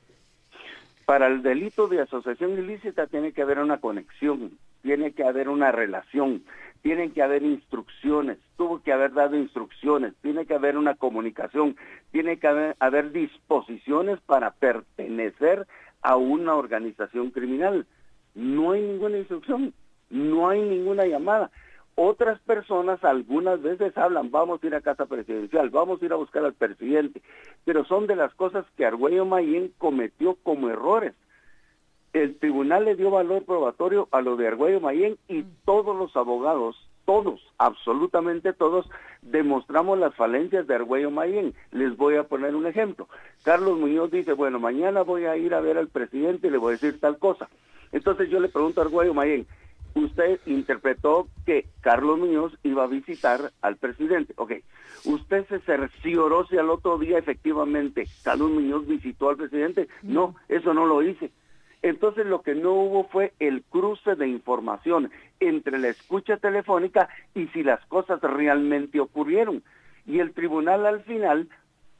Para 1.04 1.26
el 1.26 1.42
delito 1.42 1.88
de 1.88 2.00
asociación 2.00 2.58
ilícita 2.58 3.06
tiene 3.06 3.32
que 3.32 3.42
haber 3.42 3.58
una 3.58 3.78
conexión 3.78 4.58
tiene 4.84 5.12
que 5.12 5.24
haber 5.24 5.48
una 5.48 5.72
relación, 5.72 6.44
tienen 6.84 7.12
que 7.12 7.22
haber 7.22 7.42
instrucciones, 7.42 8.36
tuvo 8.58 8.82
que 8.82 8.92
haber 8.92 9.14
dado 9.14 9.38
instrucciones, 9.38 10.12
tiene 10.20 10.44
que 10.44 10.52
haber 10.52 10.76
una 10.76 10.94
comunicación, 10.94 11.76
tiene 12.12 12.38
que 12.38 12.46
haber, 12.46 13.10
disposiciones 13.10 14.20
para 14.20 14.50
pertenecer 14.50 15.66
a 16.02 16.16
una 16.16 16.54
organización 16.54 17.30
criminal. 17.30 17.86
No 18.34 18.72
hay 18.72 18.82
ninguna 18.82 19.16
instrucción, 19.16 19.72
no 20.10 20.50
hay 20.50 20.60
ninguna 20.60 21.06
llamada. 21.06 21.50
Otras 21.94 22.38
personas 22.40 23.02
algunas 23.02 23.62
veces 23.62 23.96
hablan, 23.96 24.30
vamos 24.30 24.62
a 24.62 24.66
ir 24.66 24.74
a 24.74 24.82
casa 24.82 25.06
presidencial, 25.06 25.70
vamos 25.70 26.02
a 26.02 26.04
ir 26.04 26.12
a 26.12 26.16
buscar 26.16 26.44
al 26.44 26.52
presidente, 26.52 27.22
pero 27.64 27.86
son 27.86 28.06
de 28.06 28.16
las 28.16 28.34
cosas 28.34 28.66
que 28.76 28.84
Argüello 28.84 29.24
Mayén 29.24 29.72
cometió 29.78 30.36
como 30.42 30.68
errores 30.68 31.14
el 32.14 32.38
tribunal 32.38 32.84
le 32.84 32.94
dio 32.94 33.10
valor 33.10 33.44
probatorio 33.44 34.08
a 34.12 34.22
lo 34.22 34.36
de 34.36 34.46
Argüello 34.46 34.80
Mayén 34.80 35.18
y 35.28 35.42
mm. 35.42 35.56
todos 35.64 35.96
los 35.96 36.16
abogados, 36.16 36.76
todos, 37.04 37.40
absolutamente 37.58 38.52
todos, 38.52 38.88
demostramos 39.20 39.98
las 39.98 40.14
falencias 40.14 40.66
de 40.66 40.76
Argüello 40.76 41.10
Mayén. 41.10 41.54
Les 41.72 41.96
voy 41.96 42.14
a 42.14 42.22
poner 42.22 42.54
un 42.54 42.66
ejemplo. 42.66 43.08
Carlos 43.42 43.78
Muñoz 43.78 44.12
dice, 44.12 44.32
bueno, 44.32 44.60
mañana 44.60 45.02
voy 45.02 45.24
a 45.26 45.36
ir 45.36 45.54
a 45.54 45.60
ver 45.60 45.76
al 45.76 45.88
presidente 45.88 46.46
y 46.46 46.50
le 46.50 46.58
voy 46.58 46.70
a 46.70 46.78
decir 46.78 47.00
tal 47.00 47.18
cosa. 47.18 47.48
Entonces 47.90 48.30
yo 48.30 48.38
le 48.38 48.48
pregunto 48.48 48.80
a 48.80 48.84
Argüello 48.84 49.12
Mayén, 49.12 49.46
usted 49.94 50.38
interpretó 50.46 51.26
que 51.44 51.66
Carlos 51.80 52.20
Muñoz 52.20 52.56
iba 52.62 52.84
a 52.84 52.88
visitar 52.88 53.50
al 53.60 53.76
presidente. 53.76 54.34
Ok, 54.36 54.52
usted 55.04 55.46
se 55.48 55.58
cercioró 55.60 56.46
si 56.46 56.58
al 56.58 56.70
otro 56.70 56.96
día 56.96 57.18
efectivamente 57.18 58.06
Carlos 58.22 58.52
Muñoz 58.52 58.86
visitó 58.86 59.30
al 59.30 59.36
presidente. 59.36 59.88
No, 60.02 60.36
eso 60.48 60.72
no 60.74 60.86
lo 60.86 61.02
hice. 61.02 61.32
Entonces 61.84 62.24
lo 62.24 62.40
que 62.40 62.54
no 62.54 62.72
hubo 62.72 63.04
fue 63.04 63.34
el 63.38 63.62
cruce 63.62 64.16
de 64.16 64.26
información 64.26 65.10
entre 65.38 65.78
la 65.78 65.88
escucha 65.88 66.38
telefónica 66.38 67.10
y 67.34 67.46
si 67.48 67.62
las 67.62 67.84
cosas 67.88 68.22
realmente 68.22 69.00
ocurrieron. 69.00 69.62
Y 70.06 70.20
el 70.20 70.32
tribunal 70.32 70.86
al 70.86 71.02
final 71.02 71.46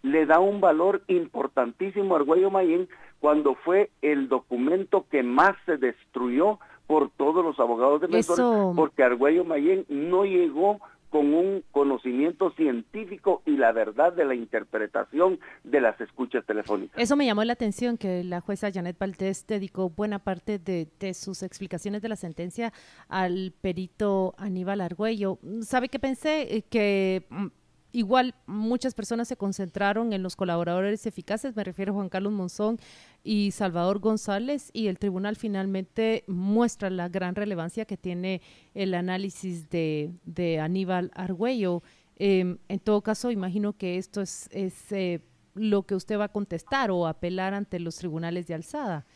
le 0.01 0.25
da 0.25 0.41
un 0.41 0.63
valor 0.63 1.03
importantísimo 1.07 2.15
a 2.15 2.19
Arguello 2.19 2.51
Mayén 2.51 2.89
cuando 3.21 3.57
fue 3.57 3.91
el 4.01 4.31
documento 4.31 5.05
que 5.11 5.23
más 5.23 5.55
se 5.67 5.77
destruyó 5.77 6.61
por 6.87 7.11
todos 7.11 7.45
los 7.45 7.61
abogados 7.61 8.01
de 8.01 8.07
defensores, 8.07 8.75
porque 8.75 9.03
Arguello 9.03 9.45
Mayén 9.45 9.85
no 9.91 10.25
llegó 10.25 10.81
con 11.15 11.33
un 11.33 11.63
conocimiento 11.71 12.51
científico 12.57 13.41
y 13.47 13.53
la 13.53 13.71
verdad 13.71 14.13
de 14.13 14.25
la 14.25 14.35
interpretación 14.35 15.39
de 15.63 15.81
las 15.81 16.01
escuchas 16.01 16.45
telefónicas. 16.45 17.01
Eso 17.01 17.15
me 17.15 17.25
llamó 17.25 17.45
la 17.45 17.53
atención 17.53 17.99
que 17.99 18.25
la 18.25 18.41
jueza 18.41 18.73
Janet 18.73 18.99
Valdés 18.99 19.47
dedicó 19.47 19.91
buena 19.91 20.19
parte 20.19 20.59
de, 20.59 21.15
sus 21.15 21.45
explicaciones 21.45 22.03
de 22.03 22.09
la 22.09 22.17
sentencia 22.17 22.73
al 23.09 23.55
perito 23.61 24.35
Aníbal 24.39 24.81
Argüello. 24.81 25.39
¿Sabe 25.61 25.89
qué 25.89 26.01
pensé? 26.01 26.57
Eh, 26.57 26.63
que 26.63 27.25
mm, 27.31 27.47
Igual 27.95 28.35
muchas 28.47 28.93
personas 28.93 29.29
se 29.29 29.37
concentraron 29.37 30.13
en 30.13 30.25
los 30.25 30.35
colaboradores 30.35 31.07
eficaces, 31.07 31.55
me 31.55 31.63
refiero 31.63 31.93
a 31.93 31.95
Juan 31.95 32.09
Carlos 32.09 32.33
Monzón 32.33 32.81
y 33.23 33.53
Salvador 33.53 34.01
González, 34.01 34.71
y 34.73 34.89
el 34.89 34.99
tribunal 34.99 35.37
finalmente 35.37 36.25
muestra 36.27 36.91
la 36.91 37.09
gran 37.09 37.37
relevancia 37.37 37.85
que 37.85 37.97
tiene 37.97 38.43
el 38.75 38.95
análisis 38.95 39.71
de, 39.71 40.59
Aníbal 40.61 41.13
Argüello. 41.15 41.85
Em, 42.17 42.59
en 42.67 42.81
todo 42.81 43.01
caso, 43.01 43.31
imagino 43.31 43.75
que 43.75 43.97
esto 43.97 44.23
es, 44.23 44.49
eh, 44.91 45.21
lo 45.55 45.85
que 45.85 45.95
usted 45.95 46.19
va 46.19 46.25
a 46.25 46.33
contestar 46.33 46.91
o 46.91 47.07
apelar 47.07 47.55
ante 47.55 47.79
los 47.79 47.95
tribunales 47.95 48.49
de 48.49 48.55
alzada. 48.55 49.07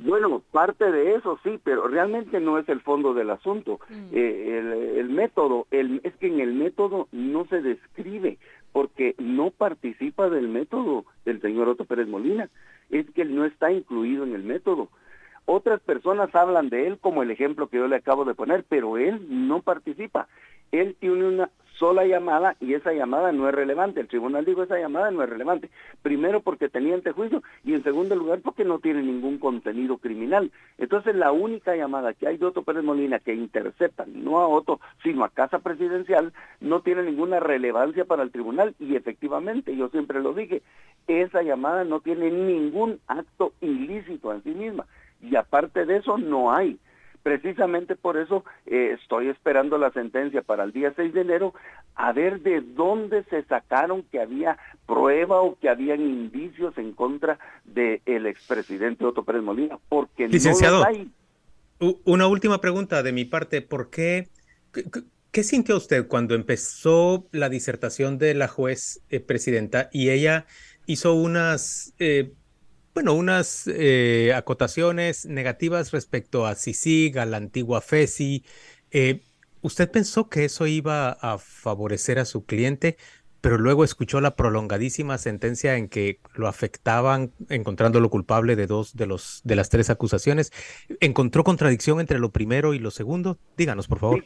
Bueno, 0.00 0.42
parte 0.52 0.90
de 0.92 1.16
eso 1.16 1.38
sí, 1.42 1.58
pero 1.62 1.88
realmente 1.88 2.38
no 2.40 2.58
es 2.58 2.68
el 2.68 2.80
fondo 2.80 3.14
del 3.14 3.30
asunto. 3.30 3.80
Mm. 3.88 4.08
Eh, 4.12 4.94
el, 4.98 5.08
método, 5.08 5.66
el, 5.70 6.00
es 6.04 6.14
que 6.16 6.28
en 6.28 6.40
el 6.40 6.54
método 6.54 7.08
no 7.10 7.46
se 7.46 7.60
describe, 7.60 8.38
porque 8.72 9.14
no 9.18 9.50
participa 9.50 10.30
del 10.30 10.48
método 10.48 11.04
del 11.24 11.40
señor 11.40 11.68
Otto 11.68 11.84
Pérez 11.84 12.06
Molina, 12.06 12.48
es 12.90 13.10
que 13.10 13.22
él 13.22 13.34
no 13.34 13.44
está 13.44 13.72
incluido 13.72 14.24
en 14.24 14.34
el 14.34 14.44
método. 14.44 14.88
Otras 15.46 15.80
personas 15.80 16.34
hablan 16.34 16.68
de 16.68 16.86
él 16.86 16.98
como 16.98 17.22
el 17.22 17.30
ejemplo 17.30 17.68
que 17.68 17.78
yo 17.78 17.88
le 17.88 17.96
acabo 17.96 18.24
de 18.24 18.34
poner, 18.34 18.64
pero 18.68 18.98
él 18.98 19.26
no 19.28 19.62
participa. 19.62 20.28
Él 20.70 20.94
tiene 21.00 21.26
una 21.26 21.50
sola 21.78 22.04
llamada 22.04 22.56
y 22.60 22.74
esa 22.74 22.92
llamada 22.92 23.32
no 23.32 23.48
es 23.48 23.54
relevante. 23.54 24.00
El 24.00 24.08
tribunal 24.08 24.44
dijo 24.44 24.62
esa 24.62 24.78
llamada 24.78 25.10
no 25.10 25.22
es 25.22 25.28
relevante. 25.28 25.70
Primero 26.02 26.40
porque 26.40 26.68
tenía 26.68 26.94
antejuicio 26.94 27.42
y 27.64 27.74
en 27.74 27.84
segundo 27.84 28.16
lugar 28.16 28.40
porque 28.42 28.64
no 28.64 28.80
tiene 28.80 29.02
ningún 29.02 29.38
contenido 29.38 29.98
criminal. 29.98 30.50
Entonces 30.76 31.14
la 31.14 31.32
única 31.32 31.76
llamada 31.76 32.14
que 32.14 32.26
hay 32.26 32.36
de 32.36 32.46
Otto 32.46 32.62
Pérez 32.62 32.82
Molina 32.82 33.20
que 33.20 33.34
intercepta 33.34 34.04
no 34.06 34.38
a 34.38 34.48
Otto 34.48 34.80
sino 35.02 35.24
a 35.24 35.28
Casa 35.30 35.60
Presidencial 35.60 36.32
no 36.60 36.80
tiene 36.80 37.02
ninguna 37.02 37.40
relevancia 37.40 38.04
para 38.04 38.22
el 38.22 38.30
tribunal 38.30 38.74
y 38.78 38.96
efectivamente 38.96 39.76
yo 39.76 39.88
siempre 39.88 40.20
lo 40.20 40.34
dije, 40.34 40.62
esa 41.06 41.42
llamada 41.42 41.84
no 41.84 42.00
tiene 42.00 42.30
ningún 42.30 43.00
acto 43.06 43.52
ilícito 43.60 44.32
en 44.32 44.42
sí 44.42 44.50
misma 44.50 44.86
y 45.22 45.36
aparte 45.36 45.84
de 45.84 45.96
eso 45.96 46.18
no 46.18 46.52
hay 46.52 46.78
Precisamente 47.28 47.94
por 47.94 48.16
eso 48.16 48.42
eh, 48.64 48.96
estoy 48.98 49.28
esperando 49.28 49.76
la 49.76 49.92
sentencia 49.92 50.40
para 50.40 50.64
el 50.64 50.72
día 50.72 50.94
6 50.96 51.12
de 51.12 51.20
enero 51.20 51.52
a 51.94 52.10
ver 52.14 52.40
de 52.40 52.62
dónde 52.62 53.22
se 53.24 53.42
sacaron 53.42 54.02
que 54.04 54.18
había 54.18 54.56
prueba 54.86 55.42
o 55.42 55.58
que 55.58 55.68
habían 55.68 56.00
indicios 56.00 56.78
en 56.78 56.92
contra 56.92 57.38
del 57.66 58.00
el 58.06 58.24
expresidente 58.24 59.04
Otto 59.04 59.24
Pérez 59.24 59.42
Molina, 59.42 59.78
porque 59.90 60.26
Licenciado, 60.26 60.78
no 60.78 60.86
hay. 60.86 61.10
Una 62.06 62.28
última 62.28 62.62
pregunta 62.62 63.02
de 63.02 63.12
mi 63.12 63.26
parte, 63.26 63.60
¿por 63.60 63.90
qué, 63.90 64.28
qué, 65.30 65.42
sintió 65.42 65.76
usted 65.76 66.08
cuando 66.08 66.34
empezó 66.34 67.28
la 67.30 67.50
disertación 67.50 68.16
de 68.16 68.32
la 68.32 68.48
juez 68.48 69.02
eh, 69.10 69.20
presidenta 69.20 69.90
y 69.92 70.08
ella 70.08 70.46
hizo 70.86 71.12
unas 71.12 71.92
eh, 71.98 72.32
bueno, 72.98 73.14
unas 73.14 73.68
eh, 73.68 74.32
acotaciones 74.34 75.24
negativas 75.24 75.92
respecto 75.92 76.46
a 76.46 76.56
CICIG, 76.56 77.20
a 77.20 77.26
la 77.26 77.36
antigua 77.36 77.80
FESI. 77.80 78.42
Eh, 78.90 79.20
¿Usted 79.60 79.88
pensó 79.88 80.28
que 80.28 80.46
eso 80.46 80.66
iba 80.66 81.10
a 81.10 81.38
favorecer 81.38 82.18
a 82.18 82.24
su 82.24 82.44
cliente, 82.44 82.96
pero 83.40 83.56
luego 83.56 83.84
escuchó 83.84 84.20
la 84.20 84.34
prolongadísima 84.34 85.16
sentencia 85.16 85.76
en 85.76 85.88
que 85.88 86.18
lo 86.34 86.48
afectaban 86.48 87.30
encontrándolo 87.50 88.10
culpable 88.10 88.56
de 88.56 88.66
dos 88.66 88.96
de 88.96 89.06
los 89.06 89.42
de 89.44 89.54
las 89.54 89.68
tres 89.68 89.90
acusaciones? 89.90 90.50
¿Encontró 90.98 91.44
contradicción 91.44 92.00
entre 92.00 92.18
lo 92.18 92.30
primero 92.30 92.74
y 92.74 92.80
lo 92.80 92.90
segundo? 92.90 93.38
Díganos, 93.56 93.86
por 93.86 94.00
favor. 94.00 94.24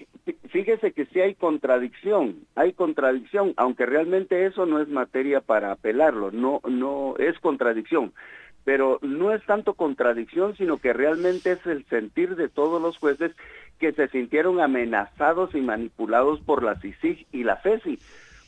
Fíjese 0.48 0.92
que 0.92 1.04
sí 1.12 1.20
hay 1.20 1.34
contradicción, 1.34 2.46
hay 2.54 2.72
contradicción, 2.72 3.52
aunque 3.58 3.84
realmente 3.84 4.46
eso 4.46 4.64
no 4.64 4.80
es 4.80 4.88
materia 4.88 5.42
para 5.42 5.72
apelarlo, 5.72 6.30
no 6.30 6.62
no 6.66 7.16
es 7.18 7.38
contradicción 7.40 8.14
pero 8.64 8.98
no 9.02 9.32
es 9.32 9.44
tanto 9.44 9.74
contradicción, 9.74 10.56
sino 10.56 10.78
que 10.78 10.92
realmente 10.92 11.52
es 11.52 11.66
el 11.66 11.84
sentir 11.86 12.36
de 12.36 12.48
todos 12.48 12.80
los 12.80 12.96
jueces 12.98 13.32
que 13.78 13.92
se 13.92 14.08
sintieron 14.08 14.60
amenazados 14.60 15.54
y 15.54 15.60
manipulados 15.60 16.40
por 16.40 16.62
la 16.62 16.78
CICIG 16.78 17.26
y 17.32 17.44
la 17.44 17.56
FESI, 17.56 17.98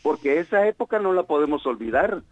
porque 0.02 0.38
esa 0.38 0.66
época 0.68 0.98
no 0.98 1.12
la 1.12 1.24
podemos 1.24 1.66
olvidar. 1.66 2.22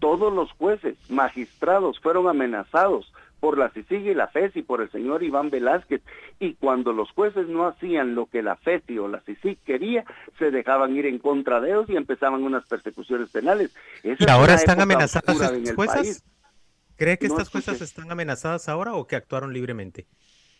Todos 0.00 0.32
los 0.32 0.52
jueces, 0.52 0.96
magistrados, 1.10 1.98
fueron 1.98 2.28
amenazados 2.28 3.12
por 3.40 3.58
la 3.58 3.68
CICIG 3.70 4.06
y 4.06 4.14
la 4.14 4.28
FESI, 4.28 4.62
por 4.62 4.80
el 4.80 4.90
señor 4.90 5.22
Iván 5.22 5.50
Velázquez, 5.50 6.02
y 6.40 6.54
cuando 6.54 6.92
los 6.92 7.10
jueces 7.12 7.48
no 7.48 7.66
hacían 7.66 8.14
lo 8.14 8.26
que 8.26 8.42
la 8.42 8.56
FESI 8.56 8.98
o 8.98 9.08
la 9.08 9.20
CICIG 9.20 9.58
quería, 9.64 10.04
se 10.38 10.50
dejaban 10.50 10.96
ir 10.96 11.06
en 11.06 11.18
contra 11.18 11.60
de 11.60 11.70
ellos 11.70 11.88
y 11.88 11.96
empezaban 11.96 12.42
unas 12.42 12.66
persecuciones 12.66 13.30
penales. 13.30 13.74
¿Y 14.02 14.30
ahora 14.30 14.54
están 14.54 14.80
amenazados 14.80 15.36
los 15.38 15.74
jueces? 15.74 16.24
¿Cree 16.98 17.16
que 17.16 17.26
estas 17.26 17.48
juezas 17.48 17.80
están 17.80 18.10
amenazadas 18.10 18.68
ahora 18.68 18.94
o 18.94 19.06
que 19.06 19.14
actuaron 19.14 19.52
libremente? 19.52 20.06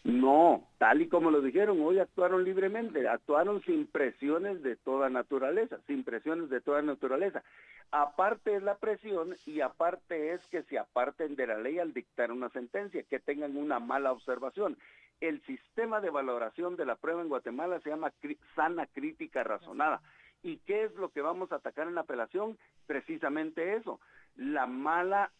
No, 0.04 0.68
tal 0.78 1.02
y 1.02 1.08
como 1.08 1.32
lo 1.32 1.42
dijeron, 1.42 1.80
hoy 1.82 1.98
actuaron 1.98 2.44
libremente, 2.44 3.08
actuaron 3.08 3.60
sin 3.64 3.88
presiones 3.88 4.62
de 4.62 4.76
toda 4.76 5.10
naturaleza, 5.10 5.78
sin 5.88 6.04
presiones 6.04 6.48
de 6.48 6.60
toda 6.60 6.80
naturaleza. 6.80 7.42
Aparte 7.90 8.54
es 8.54 8.62
la 8.62 8.76
presión 8.76 9.34
y 9.46 9.60
aparte 9.60 10.32
es 10.32 10.46
que 10.46 10.62
se 10.62 10.78
aparten 10.78 11.34
de 11.34 11.48
la 11.48 11.58
ley 11.58 11.80
al 11.80 11.92
dictar 11.92 12.30
una 12.30 12.50
sentencia, 12.50 13.02
que 13.02 13.18
tengan 13.18 13.56
una 13.56 13.80
mala 13.80 14.12
observación. 14.12 14.78
El 15.20 15.42
sistema 15.42 16.00
de 16.00 16.10
valoración 16.10 16.76
de 16.76 16.86
la 16.86 16.94
prueba 16.94 17.20
en 17.20 17.28
Guatemala 17.28 17.80
se 17.80 17.90
llama 17.90 18.12
sana 18.54 18.86
crítica 18.86 19.42
razonada. 19.42 20.00
¿Y 20.44 20.58
qué 20.58 20.84
es 20.84 20.94
lo 20.94 21.08
que 21.08 21.20
vamos 21.20 21.50
a 21.50 21.56
atacar 21.56 21.88
en 21.88 21.96
la 21.96 22.02
apelación? 22.02 22.56
Precisamente 22.86 23.74
eso, 23.74 23.98
la 24.38 24.66
mala 24.66 25.32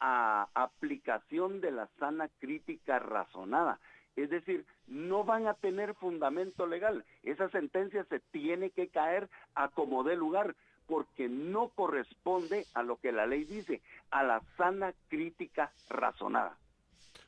aplicación 0.55 1.61
de 1.61 1.71
la 1.71 1.89
sana 1.99 2.29
crítica 2.41 2.99
razonada. 2.99 3.79
Es 4.17 4.29
decir, 4.29 4.67
no 4.89 5.23
van 5.23 5.47
a 5.47 5.55
tener 5.55 5.95
fundamento 5.95 6.67
legal. 6.67 7.05
Esa 7.23 7.49
sentencia 7.51 8.05
se 8.11 8.19
tiene 8.19 8.71
que 8.71 8.89
caer 8.89 9.31
a 9.55 9.69
como 9.69 10.03
dé 10.03 10.17
lugar, 10.17 10.57
porque 10.87 11.29
no 11.29 11.69
corresponde 11.69 12.67
a 12.75 12.83
lo 12.83 12.97
que 12.97 13.13
la 13.13 13.27
ley 13.27 13.45
dice, 13.45 13.83
a 14.11 14.25
la 14.25 14.43
sana 14.57 14.93
crítica 15.09 15.73
razonada. 15.89 16.59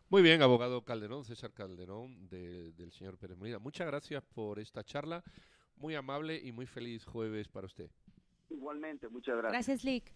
Muy 0.09 0.23
bien, 0.23 0.43
abogado 0.43 0.83
Calderón, 0.83 1.25
César 1.25 1.53
Calderón, 1.53 2.29
del 2.29 2.91
señor 2.91 3.17
Pérez 3.17 3.39
Molina. 3.39 3.61
Muchas 3.61 3.87
gracias 3.87 4.25
por 4.25 4.59
esta 4.59 4.83
charla. 4.83 5.23
Muy 5.77 5.95
amable 5.95 6.37
y 6.43 6.51
muy 6.51 6.67
feliz 6.67 7.05
jueves 7.05 7.47
para 7.47 7.67
usted. 7.67 7.91
Igualmente, 8.49 9.09
muchas 9.09 9.37
gracias. 9.37 9.53
Gracias, 9.53 9.85
Lick. 9.85 10.13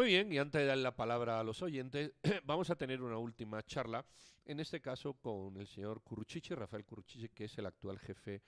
Muy 0.00 0.08
bien, 0.08 0.32
y 0.32 0.38
antes 0.38 0.62
de 0.62 0.66
dar 0.66 0.78
la 0.78 0.96
palabra 0.96 1.38
a 1.38 1.44
los 1.44 1.60
oyentes, 1.60 2.14
vamos 2.44 2.70
a 2.70 2.74
tener 2.74 3.02
una 3.02 3.18
última 3.18 3.62
charla, 3.62 4.02
en 4.46 4.58
este 4.58 4.80
caso 4.80 5.12
con 5.12 5.58
el 5.58 5.66
señor 5.66 6.00
Curruchiche, 6.00 6.54
Rafael 6.54 6.86
Curruchiche, 6.86 7.28
que 7.28 7.44
es 7.44 7.58
el 7.58 7.66
actual 7.66 7.98
jefe 7.98 8.40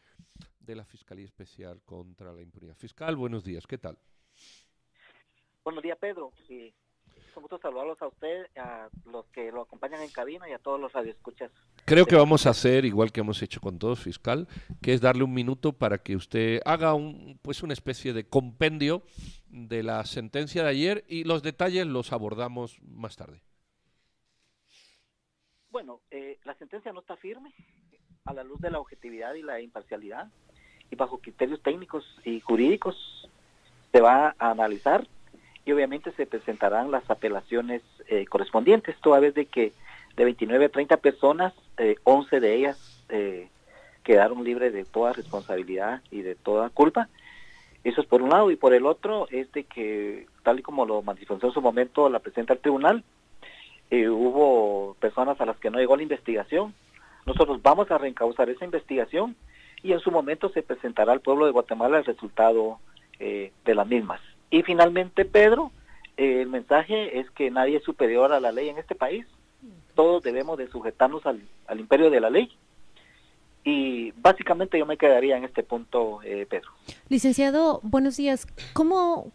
de 0.59 0.75
la 0.75 0.87
Fiscalía 0.87 1.27
Especial 1.27 1.83
contra 1.83 2.33
la 2.33 2.41
Impunidad 2.41 2.75
Fiscal. 2.75 3.17
Buenos 3.17 3.45
días, 3.45 3.67
¿qué 3.67 3.77
tal? 3.77 3.99
Buenos 5.63 5.83
días, 5.83 5.99
Pedro. 5.99 6.33
Sí, 6.49 6.73
un 7.37 7.43
gusto 7.43 7.59
saludarlos 7.59 8.01
a 8.01 8.09
usted, 8.09 8.47
a 8.57 8.89
los 9.05 9.27
que 9.27 9.53
lo 9.53 9.61
acompañan 9.61 10.01
en 10.01 10.09
cabina 10.09 10.49
y 10.49 10.53
a 10.53 10.59
todos 10.59 10.81
los 10.81 10.91
radioescuchas. 10.91 11.53
Creo 11.85 12.07
que 12.07 12.15
vamos 12.15 12.47
a 12.47 12.51
hacer 12.51 12.85
igual 12.85 13.11
que 13.11 13.21
hemos 13.21 13.43
hecho 13.43 13.61
con 13.61 13.79
todos, 13.79 14.01
fiscal, 14.01 14.47
que 14.81 14.95
es 14.95 15.01
darle 15.01 15.25
un 15.25 15.35
minuto 15.35 15.73
para 15.73 15.99
que 15.99 16.15
usted 16.15 16.61
haga 16.65 16.95
un, 16.95 17.39
pues 17.43 17.63
una 17.65 17.73
especie 17.73 18.13
de 18.13 18.25
compendio 18.25 19.03
de 19.49 19.83
la 19.83 20.05
sentencia 20.05 20.63
de 20.63 20.71
ayer 20.71 21.05
y 21.09 21.25
los 21.25 21.43
detalles 21.43 21.87
los 21.87 22.13
abordamos 22.13 22.81
más 22.83 23.17
tarde. 23.17 23.43
Bueno, 25.71 26.01
eh, 26.11 26.39
la 26.45 26.55
sentencia 26.55 26.93
no 26.93 27.01
está 27.01 27.17
firme 27.17 27.53
a 28.27 28.33
la 28.33 28.45
luz 28.45 28.61
de 28.61 28.71
la 28.71 28.79
objetividad 28.79 29.35
y 29.35 29.43
la 29.43 29.61
imparcialidad 29.61 30.31
y 30.91 30.95
bajo 30.97 31.19
criterios 31.19 31.61
técnicos 31.63 32.05
y 32.25 32.41
jurídicos 32.41 33.29
se 33.91 34.01
va 34.01 34.37
a 34.39 34.51
analizar 34.51 35.09
y 35.65 35.73
obviamente 35.73 36.13
se 36.13 36.27
presentarán 36.27 36.91
las 36.91 37.09
apelaciones 37.11 37.83
eh, 38.09 38.27
correspondientes, 38.27 38.97
toda 39.01 39.21
vez 39.21 39.35
de 39.35 39.47
que 39.47 39.73
de 40.17 40.25
29 40.25 40.67
a 40.67 40.69
30 40.69 40.97
personas, 40.99 41.53
eh, 41.79 41.97
11 42.05 42.41
de 42.41 42.55
ellas 42.55 43.05
eh, 43.09 43.49
quedaron 44.03 44.45
libres 44.45 44.73
de 44.73 44.85
toda 44.85 45.13
responsabilidad 45.13 46.03
y 46.11 46.23
de 46.23 46.35
toda 46.35 46.71
culpa. 46.71 47.09
Eso 47.85 48.01
es 48.01 48.07
por 48.07 48.23
un 48.23 48.31
lado, 48.31 48.51
y 48.51 48.57
por 48.57 48.75
el 48.75 48.87
otro 48.87 49.27
es 49.31 49.51
de 49.53 49.65
que, 49.65 50.27
tal 50.43 50.61
y 50.61 50.63
como 50.63 50.87
lo 50.87 51.03
manifestó 51.03 51.49
en 51.49 51.53
su 51.53 51.61
momento 51.61 52.09
la 52.09 52.21
presidenta 52.21 52.55
del 52.55 52.63
tribunal, 52.63 53.05
eh, 53.91 54.09
hubo 54.09 54.95
personas 55.01 55.41
a 55.41 55.47
las 55.47 55.57
que 55.59 55.71
no 55.71 55.79
llegó 55.79 55.97
la 55.97 56.03
investigación. 56.03 56.75
Nosotros 57.27 57.61
vamos 57.63 57.91
a 57.91 57.99
reencauzar 57.99 58.49
esa 58.51 58.65
investigación 58.65 59.37
y 59.83 59.93
en 59.93 60.01
su 60.01 60.11
momento 60.11 60.49
se 60.51 60.63
presentará 60.63 61.13
al 61.13 61.21
pueblo 61.21 61.47
de 61.47 61.53
Guatemala 61.53 61.99
el 61.99 62.05
resultado 62.05 62.79
eh, 63.19 63.53
de 63.65 63.75
las 63.75 63.87
mismas. 63.87 64.21
Y 64.51 64.63
finalmente, 64.63 65.25
Pedro, 65.25 65.73
el 66.17 66.47
mensaje 66.49 67.19
es 67.19 67.31
que 67.31 67.51
nadie 67.51 67.79
es 67.79 67.85
superior 67.85 68.33
a 68.33 68.41
la 68.41 68.53
ley 68.53 68.69
en 68.69 68.79
este 68.79 68.95
país. 68.95 69.27
Todos 69.95 70.23
debemos 70.23 70.59
de 70.59 70.69
sujetarnos 70.69 71.23
al, 71.27 71.41
imperio 71.79 72.11
de 72.11 72.21
la 72.21 72.31
ley. 72.31 72.51
Y 73.65 74.11
básicamente 74.13 74.79
yo 74.79 74.87
me 74.87 74.97
quedaría 74.97 75.37
en 75.37 75.45
este 75.45 75.63
punto, 75.63 76.21
eh, 76.25 76.47
Pedro. 76.49 76.71
Licenciado, 77.09 77.81
buenos 77.83 78.17
días. 78.17 78.47
¿Cómo, 78.73 79.31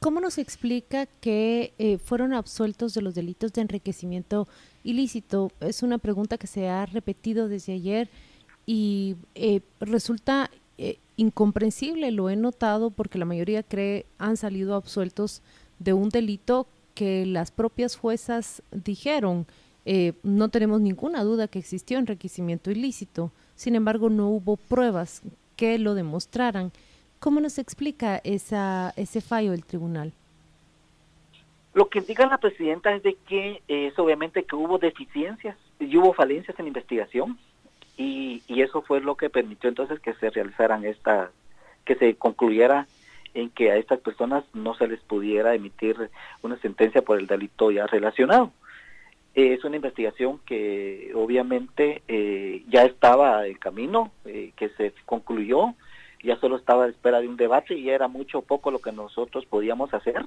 cómo 0.00 0.20
nos 0.20 0.38
explica 0.38 1.06
que 1.20 1.74
eh, 1.78 1.98
fueron 1.98 2.32
absueltos 2.32 2.94
de 2.94 3.02
los 3.02 3.14
delitos 3.14 3.52
de 3.52 3.60
enriquecimiento 3.60 4.48
ilícito? 4.82 5.50
Es 5.60 5.82
una 5.82 5.98
pregunta 5.98 6.38
que 6.38 6.46
se 6.46 6.68
ha 6.68 6.86
repetido 6.86 7.48
desde 7.48 7.74
ayer 7.74 8.08
y 8.66 9.16
eh, 9.36 9.60
resulta 9.80 10.50
eh, 10.76 10.98
incomprensible, 11.16 12.10
lo 12.10 12.28
he 12.28 12.36
notado 12.36 12.90
porque 12.90 13.18
la 13.18 13.24
mayoría 13.24 13.62
cree 13.62 14.04
han 14.18 14.36
salido 14.36 14.74
absueltos 14.74 15.40
de 15.78 15.92
un 15.92 16.10
delito 16.10 16.66
que 16.94 17.24
las 17.24 17.50
propias 17.50 17.96
juezas 17.96 18.62
dijeron. 18.72 19.46
Eh, 19.88 20.14
no 20.24 20.48
tenemos 20.48 20.80
ninguna 20.80 21.22
duda 21.22 21.46
que 21.46 21.60
existió 21.60 21.98
enriquecimiento 21.98 22.72
ilícito, 22.72 23.30
sin 23.54 23.76
embargo 23.76 24.10
no 24.10 24.28
hubo 24.28 24.56
pruebas 24.56 25.22
que 25.54 25.78
lo 25.78 25.94
demostraran. 25.94 26.72
¿Cómo 27.20 27.40
nos 27.40 27.58
explica 27.58 28.20
esa, 28.24 28.92
ese 28.96 29.20
fallo 29.20 29.52
del 29.52 29.64
tribunal? 29.64 30.12
Lo 31.72 31.88
que 31.88 32.00
indica 32.00 32.26
la 32.26 32.38
presidenta 32.38 32.92
es 32.96 33.04
de 33.04 33.16
que 33.28 33.62
es 33.68 33.96
obviamente 33.96 34.42
que 34.42 34.56
hubo 34.56 34.78
deficiencias 34.78 35.56
y 35.78 35.96
hubo 35.96 36.12
falencias 36.12 36.58
en 36.58 36.64
la 36.64 36.70
investigación 36.70 37.38
y, 37.96 38.42
y 38.48 38.62
eso 38.62 38.82
fue 38.82 39.00
lo 39.00 39.14
que 39.14 39.30
permitió 39.30 39.68
entonces 39.68 40.00
que 40.00 40.14
se 40.14 40.30
realizaran 40.30 40.84
esta, 40.84 41.30
que 41.84 41.94
se 41.94 42.16
concluyera 42.16 42.88
en 43.34 43.50
que 43.50 43.70
a 43.70 43.76
estas 43.76 44.00
personas 44.00 44.42
no 44.52 44.74
se 44.74 44.88
les 44.88 45.00
pudiera 45.00 45.54
emitir 45.54 46.10
una 46.42 46.58
sentencia 46.58 47.02
por 47.02 47.20
el 47.20 47.28
delito 47.28 47.70
ya 47.70 47.86
relacionado. 47.86 48.50
Es 49.36 49.62
una 49.64 49.76
investigación 49.76 50.40
que 50.46 51.12
obviamente 51.14 52.02
eh, 52.08 52.64
ya 52.68 52.84
estaba 52.84 53.46
en 53.46 53.58
camino, 53.58 54.10
eh, 54.24 54.52
que 54.56 54.70
se 54.70 54.94
concluyó, 55.04 55.74
ya 56.24 56.36
solo 56.36 56.56
estaba 56.56 56.84
a 56.84 56.88
espera 56.88 57.20
de 57.20 57.28
un 57.28 57.36
debate 57.36 57.74
y 57.74 57.90
era 57.90 58.08
mucho 58.08 58.38
o 58.38 58.42
poco 58.42 58.70
lo 58.70 58.78
que 58.78 58.92
nosotros 58.92 59.44
podíamos 59.44 59.92
hacer. 59.92 60.24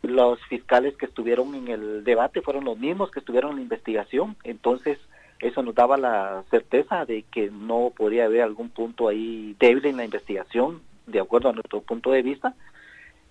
Los 0.00 0.40
fiscales 0.46 0.96
que 0.96 1.04
estuvieron 1.04 1.54
en 1.54 1.68
el 1.68 2.04
debate 2.04 2.40
fueron 2.40 2.64
los 2.64 2.78
mismos 2.78 3.10
que 3.10 3.20
estuvieron 3.20 3.50
en 3.50 3.56
la 3.56 3.62
investigación, 3.62 4.34
entonces 4.44 4.98
eso 5.40 5.62
nos 5.62 5.74
daba 5.74 5.98
la 5.98 6.42
certeza 6.50 7.04
de 7.04 7.24
que 7.24 7.50
no 7.50 7.92
podría 7.94 8.24
haber 8.24 8.40
algún 8.40 8.70
punto 8.70 9.08
ahí 9.08 9.54
débil 9.60 9.84
en 9.86 9.98
la 9.98 10.06
investigación, 10.06 10.80
de 11.06 11.20
acuerdo 11.20 11.50
a 11.50 11.52
nuestro 11.52 11.82
punto 11.82 12.12
de 12.12 12.22
vista. 12.22 12.54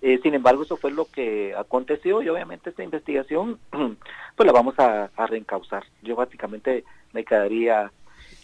Eh, 0.01 0.19
sin 0.23 0.33
embargo, 0.33 0.63
eso 0.63 0.77
fue 0.77 0.91
lo 0.91 1.05
que 1.05 1.53
aconteció 1.55 2.21
y 2.21 2.29
obviamente 2.29 2.71
esta 2.71 2.83
investigación 2.83 3.59
pues 4.35 4.47
la 4.47 4.51
vamos 4.51 4.75
a, 4.79 5.09
reencauzar. 5.27 5.83
Yo 6.01 6.15
básicamente 6.15 6.83
me 7.13 7.23
quedaría 7.23 7.91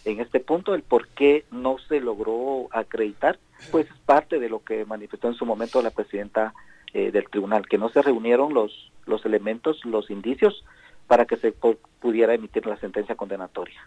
en 0.04 0.20
este 0.20 0.40
punto 0.40 0.74
el 0.74 0.82
por 0.82 1.08
qué 1.08 1.44
no 1.50 1.78
se 1.88 2.00
logró 2.00 2.68
acreditar, 2.70 3.38
pues 3.70 3.86
es 3.90 3.98
parte 4.06 4.38
de 4.38 4.48
lo 4.48 4.62
que 4.62 4.84
manifestó 4.84 5.28
en 5.28 5.34
su 5.34 5.44
momento 5.44 5.82
la 5.82 5.90
presidenta 5.90 6.54
eh, 6.94 7.10
del 7.10 7.28
tribunal, 7.28 7.66
que 7.68 7.78
no 7.78 7.88
se 7.88 8.02
reunieron 8.02 8.54
los, 8.54 8.92
los 9.06 9.24
elementos, 9.26 9.84
los 9.84 10.10
indicios 10.10 10.64
para 11.08 11.24
que 11.24 11.36
se 11.36 11.52
pudiera 11.52 12.34
emitir 12.34 12.66
la 12.66 12.78
sentencia 12.78 13.16
condenatoria. 13.16 13.80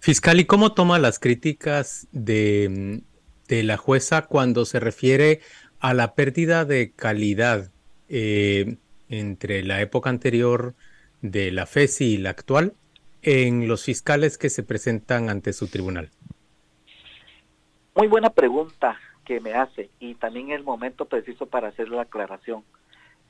Fiscal, 0.00 0.40
¿y 0.40 0.44
cómo 0.44 0.72
toma 0.72 0.98
las 0.98 1.18
críticas 1.18 2.08
de, 2.12 3.02
la 3.48 3.76
jueza 3.76 4.26
cuando 4.26 4.64
se 4.64 4.80
refiere 4.80 5.40
a 5.80 5.94
la 5.94 6.14
pérdida 6.14 6.64
de 6.64 6.92
calidad 6.92 7.70
eh, 8.08 8.76
entre 9.08 9.62
la 9.62 9.80
época 9.80 10.10
anterior 10.10 10.74
de 11.22 11.50
la 11.50 11.66
FESI 11.66 12.14
y 12.14 12.16
la 12.18 12.30
actual 12.30 12.74
en 13.22 13.68
los 13.68 13.84
fiscales 13.84 14.38
que 14.38 14.50
se 14.50 14.62
presentan 14.62 15.28
ante 15.28 15.52
su 15.52 15.68
tribunal? 15.68 16.10
Muy 17.94 18.06
buena 18.06 18.30
pregunta 18.30 18.98
que 19.24 19.40
me 19.40 19.54
hace 19.54 19.90
y 19.98 20.14
también 20.14 20.50
el 20.50 20.62
momento 20.62 21.04
preciso 21.06 21.46
para 21.46 21.68
hacer 21.68 21.88
la 21.88 22.02
aclaración 22.02 22.64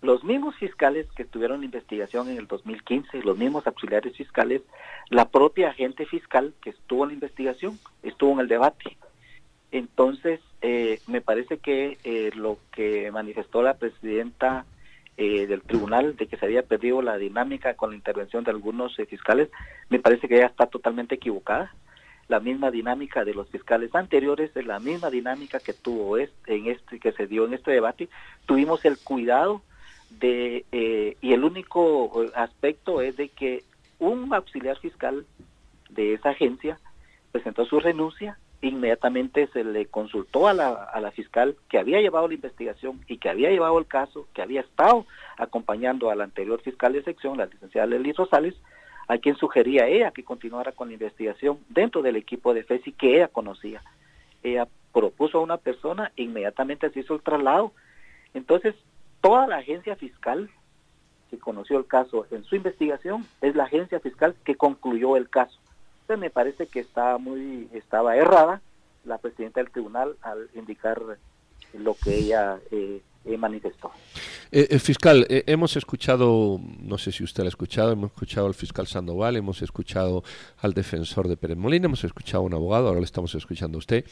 los 0.01 0.23
mismos 0.23 0.55
fiscales 0.57 1.07
que 1.17 1.25
estuvieron 1.25 1.59
en 1.59 1.65
investigación 1.65 2.29
en 2.29 2.39
el 2.39 2.47
2015, 2.47 3.23
los 3.23 3.37
mismos 3.37 3.67
auxiliares 3.67 4.17
fiscales, 4.17 4.63
la 5.11 5.29
propia 5.29 5.71
agente 5.71 6.07
fiscal 6.07 6.55
que 6.63 6.71
estuvo 6.71 7.03
en 7.03 7.09
la 7.09 7.15
investigación, 7.15 7.79
estuvo 8.03 8.33
en 8.35 8.41
el 8.41 8.49
debate. 8.49 8.97
Entonces, 9.73 10.41
eh, 10.62 11.01
me 11.07 11.21
parece 11.21 11.59
que 11.59 11.99
eh, 12.05 12.31
lo 12.35 12.59
que 12.73 13.11
manifestó 13.11 13.62
la 13.62 13.75
presidenta 13.75 14.64
eh, 15.16 15.47
del 15.47 15.62
tribunal 15.62 16.16
de 16.16 16.27
que 16.27 16.37
se 16.37 16.47
había 16.47 16.62
perdido 16.62 17.03
la 17.03 17.16
dinámica 17.18 17.75
con 17.75 17.90
la 17.90 17.97
intervención 17.97 18.44
de 18.44 18.53
algunos 18.53 18.97
fiscales, 19.09 19.49
me 19.88 19.99
parece 19.99 20.29
que 20.29 20.38
ya 20.38 20.47
está 20.47 20.66
totalmente 20.66 21.16
equivocada. 21.16 21.75
La 22.29 22.40
misma 22.40 22.71
dinámica 22.71 23.25
de 23.25 23.35
los 23.35 23.49
fiscales 23.49 23.94
anteriores 23.94 24.55
es 24.55 24.66
la 24.66 24.79
misma 24.79 25.11
dinámica 25.11 25.61
que 25.61 25.73
tuvo 25.73 26.18
este, 26.18 26.55
en 26.55 26.66
este 26.66 27.01
que 27.01 27.12
se 27.12 27.27
dio 27.27 27.47
en 27.47 27.55
este 27.55 27.71
debate. 27.71 28.09
Tuvimos 28.47 28.85
el 28.85 28.99
cuidado 28.99 29.62
de 30.11 30.64
eh, 30.73 31.16
y 31.21 31.33
el 31.33 31.42
único 31.42 32.23
eh, 32.23 32.31
aspecto 32.35 33.01
es 33.01 33.16
de 33.16 33.29
que 33.31 33.64
un 33.99 34.33
auxiliar 34.33 34.79
fiscal 34.79 35.27
de 35.90 36.14
esa 36.14 36.31
agencia 36.31 36.79
presentó 37.33 37.64
su 37.64 37.81
renuncia 37.81 38.38
inmediatamente 38.79 39.49
se 39.53 39.64
le 39.64 39.87
consultó 39.87 40.49
a 40.49 40.55
la, 40.55 40.69
a 40.73 41.01
la 41.01 41.11
fiscal 41.11 41.57
que 41.69 41.79
había 41.79 42.01
llevado 42.01 42.29
la 42.29 42.35
investigación 42.35 43.05
y 43.07 43.19
que 43.19 43.29
había 43.29 43.51
llevado 43.51 43.79
el 43.79 43.87
caso, 43.87 44.27
que 44.33 44.43
había 44.43 44.62
estado 44.62 45.05
acompañando 45.37 46.11
a 46.11 46.14
la 46.14 46.25
anterior 46.25 46.61
fiscal 46.62 46.93
de 46.93 47.03
sección, 47.03 47.37
la 47.37 47.47
licenciada 47.47 47.87
Lely 47.87 48.12
Rosales, 48.12 48.55
a 49.09 49.19
quien 49.19 49.37
sugería 49.37 49.87
ella 49.87 50.11
que 50.11 50.25
continuara 50.25 50.73
con 50.73 50.88
la 50.88 50.95
investigación 50.95 51.59
dentro 51.69 52.03
del 52.03 52.17
equipo 52.17 52.55
de 52.55 52.64
FESI 52.64 52.93
que 52.93 53.17
ella 53.17 53.29
conocía. 53.29 53.83
Ella 54.43 54.69
propuso 54.93 55.38
a 55.38 55.43
una 55.43 55.57
persona, 55.57 56.12
inmediatamente 56.17 56.91
se 56.91 57.01
hizo 57.01 57.14
el 57.14 57.23
traslado. 57.23 57.73
Entonces, 58.35 58.75
toda 59.21 59.47
la 59.47 59.57
agencia 59.57 59.97
fiscal 59.97 60.51
que 61.31 61.38
conoció 61.38 61.79
el 61.79 61.87
caso 61.87 62.27
en 62.31 62.45
su 62.45 62.57
investigación 62.57 63.27
es 63.41 63.55
la 63.55 63.64
agencia 63.64 64.01
fiscal 64.01 64.35
que 64.45 64.57
concluyó 64.57 65.17
el 65.17 65.29
caso. 65.29 65.59
Entonces 66.03 66.21
me 66.21 66.31
parece 66.31 66.67
que 66.67 66.81
estaba 66.81 67.19
muy 67.19 67.69
estaba 67.73 68.17
errada 68.17 68.62
la 69.09 69.18
presidenta 69.18 69.61
del 69.61 69.71
tribunal 69.71 70.16
al 70.23 70.49
indicar 70.55 71.03
lo 71.75 71.94
que 71.94 72.14
ella 72.16 72.59
eh, 72.71 73.03
manifestó. 73.37 73.90
Eh, 74.51 74.68
eh 74.71 74.79
fiscal, 74.79 75.27
eh, 75.29 75.44
hemos 75.47 75.77
escuchado, 75.77 76.61
no 76.81 76.97
sé 76.97 77.12
si 77.12 77.25
usted 77.25 77.42
lo 77.42 77.49
ha 77.49 77.51
escuchado, 77.51 77.92
hemos 77.92 78.12
escuchado 78.12 78.47
al 78.47 78.55
fiscal 78.55 78.87
Sandoval, 78.87 79.37
hemos 79.37 79.61
escuchado 79.61 80.23
al 80.59 80.73
defensor 80.73 81.29
de 81.29 81.37
Pérez 81.37 81.59
Molina, 81.59 81.87
hemos 81.87 82.05
escuchado 82.05 82.42
a 82.42 82.47
un 82.47 82.55
abogado, 82.55 82.88
ahora 82.88 83.01
le 83.01 83.05
estamos 83.05 83.35
escuchando 83.35 83.77
a 83.77 83.81
usted. 83.81 84.05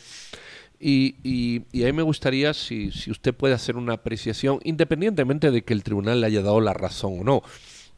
Y, 0.78 1.16
y, 1.22 1.82
a 1.84 1.86
mí 1.86 1.92
me 1.92 2.02
gustaría 2.02 2.52
si, 2.52 2.90
si 2.90 3.10
usted 3.10 3.34
puede 3.34 3.54
hacer 3.54 3.76
una 3.76 3.94
apreciación, 3.94 4.58
independientemente 4.62 5.50
de 5.50 5.62
que 5.62 5.72
el 5.72 5.82
tribunal 5.82 6.20
le 6.20 6.26
haya 6.26 6.42
dado 6.42 6.60
la 6.60 6.74
razón 6.74 7.20
o 7.20 7.24
no. 7.24 7.42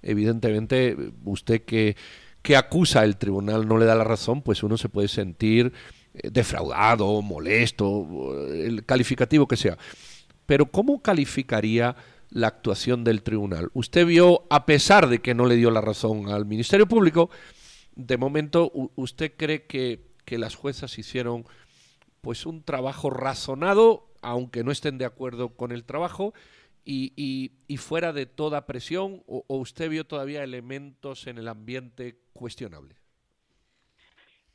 Evidentemente, 0.01 0.97
usted 1.25 1.63
que, 1.63 1.97
que 2.43 2.57
acusa 2.57 3.03
el 3.03 3.17
tribunal 3.17 3.67
no 3.67 3.79
le 3.79 3.87
da 3.87 3.97
la 3.97 4.05
razón, 4.05 4.43
pues 4.43 4.63
uno 4.63 4.77
se 4.77 4.89
puede 4.89 5.09
sentir 5.09 5.73
defraudado, 6.23 7.23
molesto, 7.23 8.35
el 8.53 8.85
calificativo 8.85 9.47
que 9.47 9.57
sea. 9.57 9.79
Pero 10.47 10.67
¿cómo 10.71 11.03
calificaría 11.03 11.97
la 12.31 12.49
actuación 12.49 13.05
del 13.05 13.23
tribunal? 13.23 13.71
Usted 13.75 14.07
vio, 14.07 14.45
a 14.51 14.67
pesar 14.67 15.09
de 15.09 15.21
que 15.21 15.35
no 15.35 15.47
le 15.47 15.57
dio 15.57 15.71
la 15.71 15.81
razón 15.81 16.29
al 16.29 16.47
Ministerio 16.47 16.87
Público, 16.87 17.31
de 17.95 18.17
momento, 18.17 18.71
¿usted 18.95 19.33
cree 19.37 19.67
que, 19.67 20.07
que 20.25 20.39
las 20.39 20.55
juezas 20.55 20.99
hicieron 20.99 21.45
pues 22.21 22.47
un 22.47 22.63
trabajo 22.63 23.11
razonado, 23.11 24.09
aunque 24.23 24.65
no 24.65 24.73
estén 24.73 24.99
de 24.99 25.05
acuerdo 25.05 25.51
con 25.51 25.73
el 25.73 25.85
trabajo, 25.85 26.35
y, 26.85 27.53
y, 27.67 27.77
fuera 27.77 28.15
de 28.15 28.25
toda 28.25 28.65
presión, 28.65 29.23
o, 29.27 29.45
usted 29.49 29.91
vio 29.91 30.07
todavía 30.07 30.43
elementos 30.43 31.27
en 31.27 31.37
el 31.37 31.49
ambiente 31.49 32.19
cuestionables? 32.33 32.97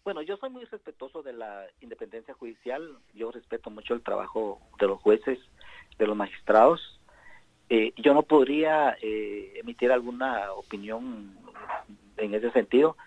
Bueno, 0.04 0.22
yo 0.22 0.36
soy 0.36 0.50
muy 0.50 0.66
respetuoso 0.66 1.24
de 1.24 1.32
la 1.32 1.66
independencia 1.80 2.34
judicial, 2.34 2.98
yo 3.14 3.32
respeto 3.32 3.70
mucho 3.70 3.94
el 3.94 4.02
trabajo 4.02 4.60
de 4.78 4.88
los 4.88 5.00
jueces, 5.02 5.40
de 5.98 6.08
los 6.08 6.18
magistrados. 6.18 7.00
Eh, 7.70 7.94
yo 7.96 8.14
no 8.14 8.24
podría 8.24 8.98
eh, 9.02 9.54
emitir 9.56 9.94
alguna 9.94 10.52
opinión 10.52 11.38
en 12.18 12.34
ese 12.34 12.52
sentido. 12.52 12.98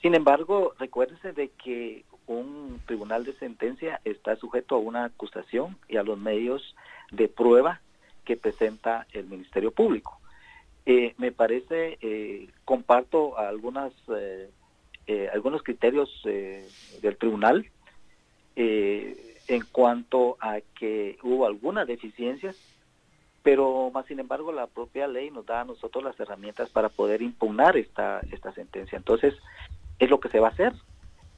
Sin 0.00 0.14
embargo, 0.14 0.74
recuérdese 0.78 1.32
de 1.32 1.48
que 1.48 2.04
un 2.28 2.80
tribunal 2.86 3.24
de 3.24 3.34
sentencia 3.34 4.00
está 4.04 4.36
sujeto 4.36 4.76
a 4.76 4.78
una 4.78 5.06
acusación 5.06 5.76
y 5.88 5.96
a 5.96 6.04
los 6.04 6.18
medios 6.18 6.76
de 7.10 7.28
prueba 7.28 7.80
que 8.24 8.36
presenta 8.36 9.08
el 9.12 9.26
Ministerio 9.26 9.72
Público. 9.72 10.20
Eh, 10.86 11.14
me 11.18 11.32
parece, 11.32 11.98
eh, 12.00 12.48
comparto 12.64 13.38
algunas, 13.38 13.92
eh, 15.06 15.28
algunos 15.32 15.62
criterios 15.62 16.10
del 16.24 17.16
tribunal 17.18 17.66
eh, 18.56 19.36
en 19.48 19.64
cuanto 19.70 20.36
a 20.40 20.60
que 20.78 21.18
hubo 21.22 21.46
algunas 21.46 21.86
deficiencias, 21.86 22.56
pero 23.42 23.90
más 23.92 24.06
sin 24.06 24.20
embargo 24.20 24.52
la 24.52 24.66
propia 24.66 25.06
ley 25.06 25.30
nos 25.30 25.44
da 25.44 25.60
a 25.60 25.64
nosotros 25.64 26.02
las 26.02 26.18
herramientas 26.18 26.70
para 26.70 26.88
poder 26.88 27.20
impugnar 27.20 27.76
esta, 27.76 28.20
esta 28.32 28.52
sentencia. 28.52 28.96
Entonces, 28.96 29.34
es 29.98 30.08
lo 30.08 30.18
que 30.20 30.30
se 30.30 30.40
va 30.40 30.48
a 30.48 30.52
hacer, 30.52 30.72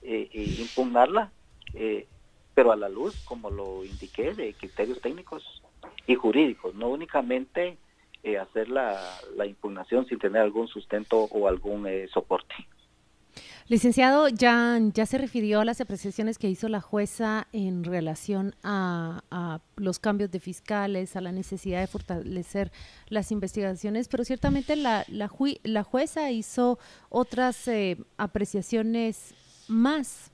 eh, 0.02 0.28
impugnarla, 0.32 1.32
eh, 1.74 2.06
pero 2.54 2.72
a 2.72 2.76
la 2.76 2.88
luz, 2.88 3.14
como 3.24 3.50
lo 3.50 3.84
indiqué, 3.84 4.34
de 4.34 4.54
criterios 4.54 5.00
técnicos 5.00 5.62
y 6.06 6.14
jurídicos, 6.14 6.74
no 6.74 6.88
únicamente 6.88 7.76
eh, 8.22 8.38
hacer 8.38 8.68
la, 8.68 8.98
la, 9.36 9.46
impugnación 9.46 10.06
sin 10.06 10.18
tener 10.18 10.42
algún 10.42 10.68
sustento 10.68 11.24
o 11.24 11.48
algún 11.48 11.86
eh, 11.86 12.08
soporte. 12.08 12.54
Licenciado, 13.68 14.28
ya, 14.28 14.78
ya 14.94 15.06
se 15.06 15.18
refirió 15.18 15.58
a 15.58 15.64
las 15.64 15.80
apreciaciones 15.80 16.38
que 16.38 16.48
hizo 16.48 16.68
la 16.68 16.80
jueza 16.80 17.48
en 17.52 17.82
relación 17.82 18.54
a, 18.62 19.24
a, 19.32 19.60
los 19.74 19.98
cambios 19.98 20.30
de 20.30 20.38
fiscales, 20.38 21.16
a 21.16 21.20
la 21.20 21.32
necesidad 21.32 21.80
de 21.80 21.88
fortalecer 21.88 22.70
las 23.08 23.32
investigaciones, 23.32 24.06
pero 24.06 24.24
ciertamente 24.24 24.76
la, 24.76 25.04
la, 25.08 25.28
la 25.64 25.82
jueza 25.82 26.30
hizo 26.30 26.78
otras 27.08 27.66
eh, 27.66 27.98
apreciaciones 28.18 29.34
más. 29.66 30.30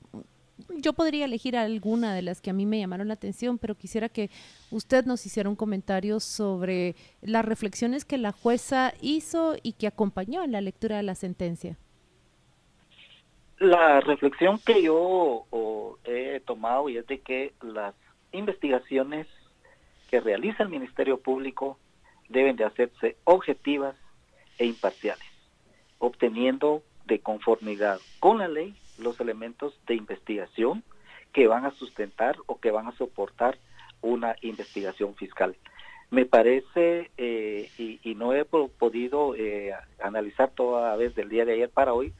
Yo 0.76 0.92
podría 0.92 1.24
elegir 1.24 1.56
alguna 1.56 2.14
de 2.14 2.20
las 2.20 2.42
que 2.42 2.50
a 2.50 2.52
mí 2.52 2.66
me 2.66 2.80
llamaron 2.80 3.08
la 3.08 3.14
atención, 3.14 3.56
pero 3.56 3.78
quisiera 3.78 4.10
que 4.10 4.30
usted 4.70 5.06
nos 5.06 5.24
hiciera 5.24 5.48
un 5.48 5.56
comentario 5.56 6.20
sobre 6.20 6.96
las 7.22 7.46
reflexiones 7.46 8.04
que 8.04 8.18
la 8.18 8.32
jueza 8.32 8.92
hizo 9.00 9.56
y 9.62 9.72
que 9.72 9.86
acompañó 9.86 10.44
en 10.44 10.52
la 10.52 10.60
lectura 10.60 10.98
de 10.98 11.02
la 11.02 11.14
sentencia. 11.14 11.78
La 13.62 14.00
reflexión 14.00 14.58
que 14.58 14.82
yo 14.82 14.96
o, 14.96 15.96
he 16.02 16.40
tomado 16.40 16.88
y 16.88 16.96
es 16.96 17.06
de 17.06 17.20
que 17.20 17.52
las 17.62 17.94
investigaciones 18.32 19.28
que 20.10 20.20
realiza 20.20 20.64
el 20.64 20.68
Ministerio 20.68 21.20
Público 21.20 21.78
deben 22.28 22.56
de 22.56 22.64
hacerse 22.64 23.14
objetivas 23.22 23.94
e 24.58 24.66
imparciales, 24.66 25.28
obteniendo 26.00 26.82
de 27.04 27.20
conformidad 27.20 28.00
con 28.18 28.38
la 28.38 28.48
ley 28.48 28.74
los 28.98 29.20
elementos 29.20 29.78
de 29.86 29.94
investigación 29.94 30.82
que 31.32 31.46
van 31.46 31.64
a 31.64 31.70
sustentar 31.70 32.34
o 32.46 32.58
que 32.58 32.72
van 32.72 32.88
a 32.88 32.96
soportar 32.96 33.58
una 34.00 34.34
investigación 34.40 35.14
fiscal. 35.14 35.54
Me 36.10 36.26
parece, 36.26 37.12
eh, 37.16 37.70
y, 37.78 38.00
y, 38.02 38.16
no 38.16 38.34
he 38.34 38.44
podido 38.44 39.36
eh, 39.36 39.72
analizar 40.02 40.50
toda 40.50 40.96
vez 40.96 41.14
del 41.14 41.28
día 41.28 41.44
de 41.44 41.52
ayer 41.52 41.70
para 41.70 41.94
hoy, 41.94 42.12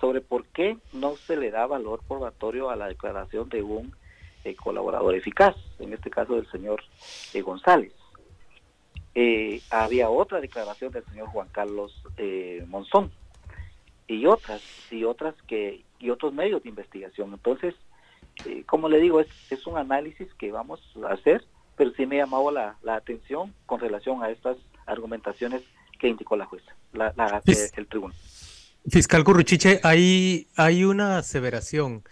sobre 0.00 0.20
por 0.20 0.44
qué 0.46 0.76
no 0.92 1.16
se 1.16 1.36
le 1.36 1.50
da 1.50 1.66
valor 1.66 2.00
probatorio 2.06 2.70
a 2.70 2.76
la 2.76 2.88
declaración 2.88 3.48
de 3.48 3.62
un 3.62 3.94
eh, 4.44 4.54
colaborador 4.54 5.14
eficaz, 5.14 5.56
en 5.78 5.92
este 5.92 6.10
caso 6.10 6.34
del 6.34 6.50
señor 6.50 6.82
eh, 7.34 7.42
González. 7.42 7.92
Eh, 9.14 9.60
había 9.70 10.10
otra 10.10 10.40
declaración 10.40 10.92
del 10.92 11.04
señor 11.06 11.28
Juan 11.28 11.48
Carlos 11.50 11.92
eh, 12.18 12.64
Monzón 12.68 13.10
y 14.06 14.26
otras 14.26 14.62
y 14.92 15.02
otras 15.02 15.34
que 15.48 15.82
y 15.98 16.10
otros 16.10 16.32
medios 16.32 16.62
de 16.62 16.68
investigación. 16.68 17.32
Entonces, 17.32 17.74
eh, 18.46 18.62
como 18.64 18.88
le 18.88 19.00
digo, 19.00 19.18
es, 19.18 19.26
es 19.50 19.66
un 19.66 19.76
análisis 19.76 20.32
que 20.34 20.52
vamos 20.52 20.80
a 21.04 21.12
hacer, 21.12 21.44
pero 21.76 21.90
sí 21.96 22.06
me 22.06 22.18
llamado 22.18 22.52
la, 22.52 22.76
la 22.82 22.94
atención 22.94 23.52
con 23.66 23.80
relación 23.80 24.22
a 24.22 24.30
estas 24.30 24.56
argumentaciones 24.86 25.62
que 25.98 26.06
indicó 26.08 26.36
la 26.36 26.44
jueza, 26.44 26.72
la, 26.92 27.12
la, 27.16 27.42
el 27.76 27.86
tribunal. 27.88 28.16
Fiscal 28.90 29.24
Curruchiche, 29.24 29.80
hay, 29.82 30.48
hay 30.56 30.84
una 30.84 31.18
aseveración 31.18 32.04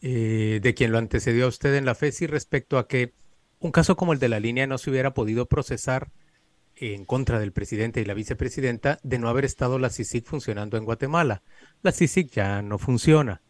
eh, 0.00 0.60
de 0.62 0.74
quien 0.74 0.92
lo 0.92 0.98
antecedió 0.98 1.46
a 1.46 1.48
usted 1.48 1.74
en 1.74 1.84
la 1.84 1.94
FESI 1.94 2.26
respecto 2.26 2.78
a 2.78 2.86
que 2.86 3.14
un 3.58 3.72
caso 3.72 3.96
como 3.96 4.12
el 4.12 4.18
de 4.18 4.28
la 4.28 4.40
línea 4.40 4.66
no 4.66 4.78
se 4.78 4.90
hubiera 4.90 5.12
podido 5.12 5.46
procesar 5.46 6.10
en 6.76 7.04
contra 7.04 7.38
del 7.38 7.52
presidente 7.52 8.00
y 8.00 8.04
la 8.04 8.14
vicepresidenta 8.14 8.98
de 9.02 9.18
no 9.18 9.28
haber 9.28 9.44
estado 9.44 9.78
la 9.78 9.90
CICIG 9.90 10.24
funcionando 10.24 10.76
en 10.76 10.84
Guatemala. 10.84 11.42
La 11.82 11.92
CICIG 11.92 12.30
ya 12.30 12.62
no 12.62 12.78
funciona. 12.78 13.42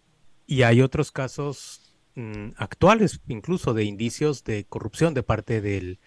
Y 0.46 0.62
hay 0.62 0.82
otros 0.82 1.12
casos 1.12 1.96
mmm, 2.16 2.50
actuales, 2.56 3.20
incluso 3.28 3.72
de 3.72 3.84
indicios 3.84 4.42
de 4.42 4.64
corrupción 4.64 5.14
de 5.14 5.22
parte 5.22 5.60
del, 5.60 6.00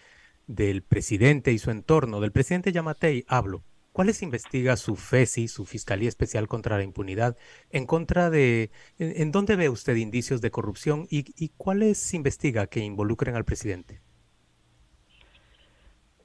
del 0.48 0.84
presidente 0.84 1.54
y 1.54 1.60
su 1.60 1.72
entorno. 1.72 2.20
Del 2.20 2.34
presidente 2.34 2.74
Yamatei 2.74 3.24
hablo. 3.28 3.64
¿Cuáles 3.94 4.24
investiga 4.24 4.76
su 4.76 4.96
FESI, 4.96 5.48
su 5.48 5.66
Fiscalía 5.66 6.10
Especial 6.10 6.48
contra 6.48 6.78
la 6.78 6.84
Impunidad, 6.84 7.38
en 7.70 7.86
contra 7.86 8.32
de, 8.32 8.72
en, 8.98 9.32
dónde 9.32 9.56
ve 9.56 9.70
usted 9.70 9.96
indicios 9.96 10.41
de 10.41 10.50
corrupción 10.50 11.06
y, 11.12 11.26
y, 11.38 11.50
cuáles 11.58 12.14
investiga 12.16 12.66
que 12.66 12.80
involucren 12.80 13.36
al 13.36 13.46
presidente? 13.46 14.02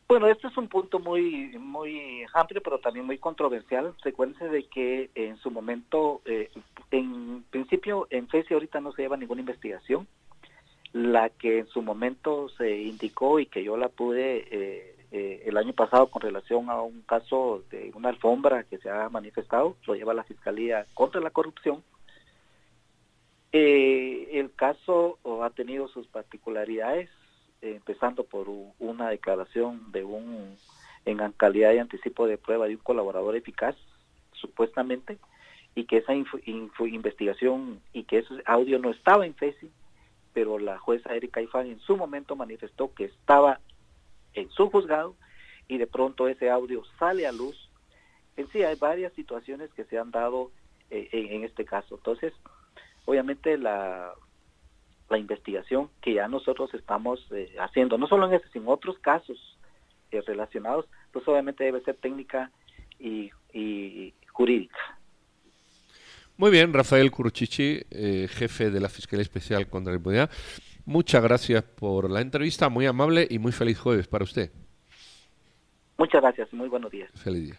Bueno, 0.09 0.29
este 0.29 0.49
es 0.49 0.57
un 0.57 0.69
punto 0.69 0.99
muy 0.99 1.59
muy 1.59 2.25
amplio, 2.33 2.63
pero 2.63 2.79
también 2.79 3.05
muy 3.05 3.19
controversial. 3.19 3.95
Recuérdense 4.03 4.49
de 4.49 4.63
que 4.65 5.11
en 5.15 5.37
su 5.37 5.51
momento, 5.51 6.23
eh, 6.25 6.51
en 6.91 7.45
principio, 7.51 8.07
en 8.09 8.29
FESI 8.29 8.55
ahorita 8.55 8.81
no 8.81 8.93
se 8.93 9.03
lleva 9.03 9.19
ninguna 9.19 9.43
investigación. 9.43 10.09
La 10.95 11.29
que 11.29 11.59
en 11.59 11.67
su 11.67 11.83
momento 11.83 12.49
se 12.49 12.81
indicó 12.81 13.39
y 13.39 13.45
que 13.45 13.63
yo 13.63 13.77
la 13.77 13.91
pude 13.91 14.49
eh, 14.51 14.98
eh, 15.11 15.43
el 15.47 15.57
año 15.57 15.73
pasado 15.73 16.09
con 16.09 16.21
relación 16.21 16.69
a 16.69 16.83
un 16.83 17.01
caso 17.03 17.65
de 17.71 17.91
una 17.95 18.11
alfombra 18.11 18.65
que 18.65 18.79
se 18.79 18.91
ha 18.91 19.09
manifestado, 19.09 19.77
lo 19.87 19.95
lleva 19.95 20.13
la 20.13 20.25
Fiscalía 20.25 20.87
contra 20.95 21.21
la 21.21 21.31
Corrupción. 21.31 21.83
Eh, 23.53 24.29
el 24.33 24.53
caso 24.55 25.19
ha 25.43 25.51
tenido 25.51 25.89
sus 25.89 26.07
particularidades, 26.09 27.09
eh, 27.63 27.77
empezando 27.77 28.25
por 28.25 28.49
una 28.79 29.09
declaración 29.09 29.91
de 29.93 30.05
un, 30.05 30.57
en 31.07 31.33
calidad 31.33 31.71
de 31.71 31.81
anticipo 31.81 32.27
de 32.27 32.37
prueba 32.37 32.67
de 32.67 32.75
un 32.75 32.83
colaborador 32.83 33.35
eficaz, 33.35 33.77
supuestamente, 34.33 35.17
y 35.75 35.85
que 35.85 35.99
esa 35.99 36.13
investigación 36.15 37.81
y 37.95 38.05
que 38.05 38.19
ese 38.19 38.35
audio 38.45 38.79
no 38.79 38.91
estaba 38.91 39.25
en 39.25 39.35
FESI, 39.35 39.71
pero 40.35 40.59
la 40.59 40.79
jueza 40.79 41.15
Erika 41.15 41.41
Ifán 41.41 41.67
en 41.67 41.81
su 41.81 41.97
momento 41.97 42.37
manifestó 42.37 42.93
que 42.95 43.05
estaba 43.05 43.61
en 44.41 44.51
su 44.51 44.71
juzgado 44.71 45.17
y 45.67 45.79
de 45.79 45.87
pronto 45.87 46.29
ese 46.29 46.51
audio 46.51 46.83
sale 46.99 47.27
a 47.27 47.33
luz. 47.33 47.69
En 48.37 48.49
sí 48.51 48.63
hay 48.63 48.77
varias 48.77 49.13
situaciones 49.15 49.71
que 49.75 49.85
se 49.85 49.99
han 49.99 50.11
dado 50.11 50.51
eh, 50.91 51.09
en, 51.13 51.45
este 51.45 51.65
caso. 51.65 51.97
Entonces, 51.97 52.33
obviamente 53.05 53.59
la, 53.59 54.13
la 55.11 55.19
investigación 55.19 55.91
que 56.01 56.15
ya 56.15 56.29
nosotros 56.29 56.73
estamos 56.75 57.27
eh, 57.33 57.55
haciendo, 57.61 57.99
no 57.99 58.07
solo 58.07 58.27
en 58.27 58.35
ese, 58.35 58.49
sino 58.53 58.65
en 58.65 58.71
otros 58.71 58.99
casos 58.99 59.59
eh, 60.11 60.23
relacionados, 60.27 60.87
pues 61.13 61.27
obviamente 61.29 61.65
debe 61.65 61.83
ser 61.83 61.97
técnica 61.97 62.51
y, 62.99 63.31
y 63.53 64.15
jurídica. 64.33 64.79
Muy 66.37 66.53
bien, 66.53 66.73
Rafael 66.73 67.11
Curuchichi, 67.11 67.81
jefe 68.29 68.71
de 68.71 68.81
la 68.81 68.89
Fiscalía 68.89 69.23
Especial 69.23 69.69
contra 69.69 69.93
la 69.93 69.97
Impunidad. 69.97 70.31
Muchas 70.89 71.23
gracias 71.23 71.63
por 71.65 72.11
la 72.11 72.23
entrevista, 72.23 72.71
muy 72.71 72.87
amable 72.87 73.29
y 73.29 73.39
muy 73.39 73.53
feliz 73.53 73.79
jueves 73.79 74.09
para 74.09 74.25
usted. 74.25 74.51
Muchas 75.99 76.23
gracias 76.23 76.51
muy 76.55 76.67
buenos 76.67 76.91
días. 76.91 77.11
Feliz 77.15 77.45
día. 77.45 77.59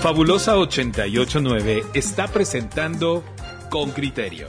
Fabulosa 0.00 0.56
889 0.56 1.82
está 1.92 2.26
presentando 2.28 3.22
Con 3.68 3.90
Criterio. 3.90 4.46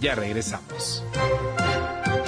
Ya 0.00 0.14
regresamos. 0.14 1.04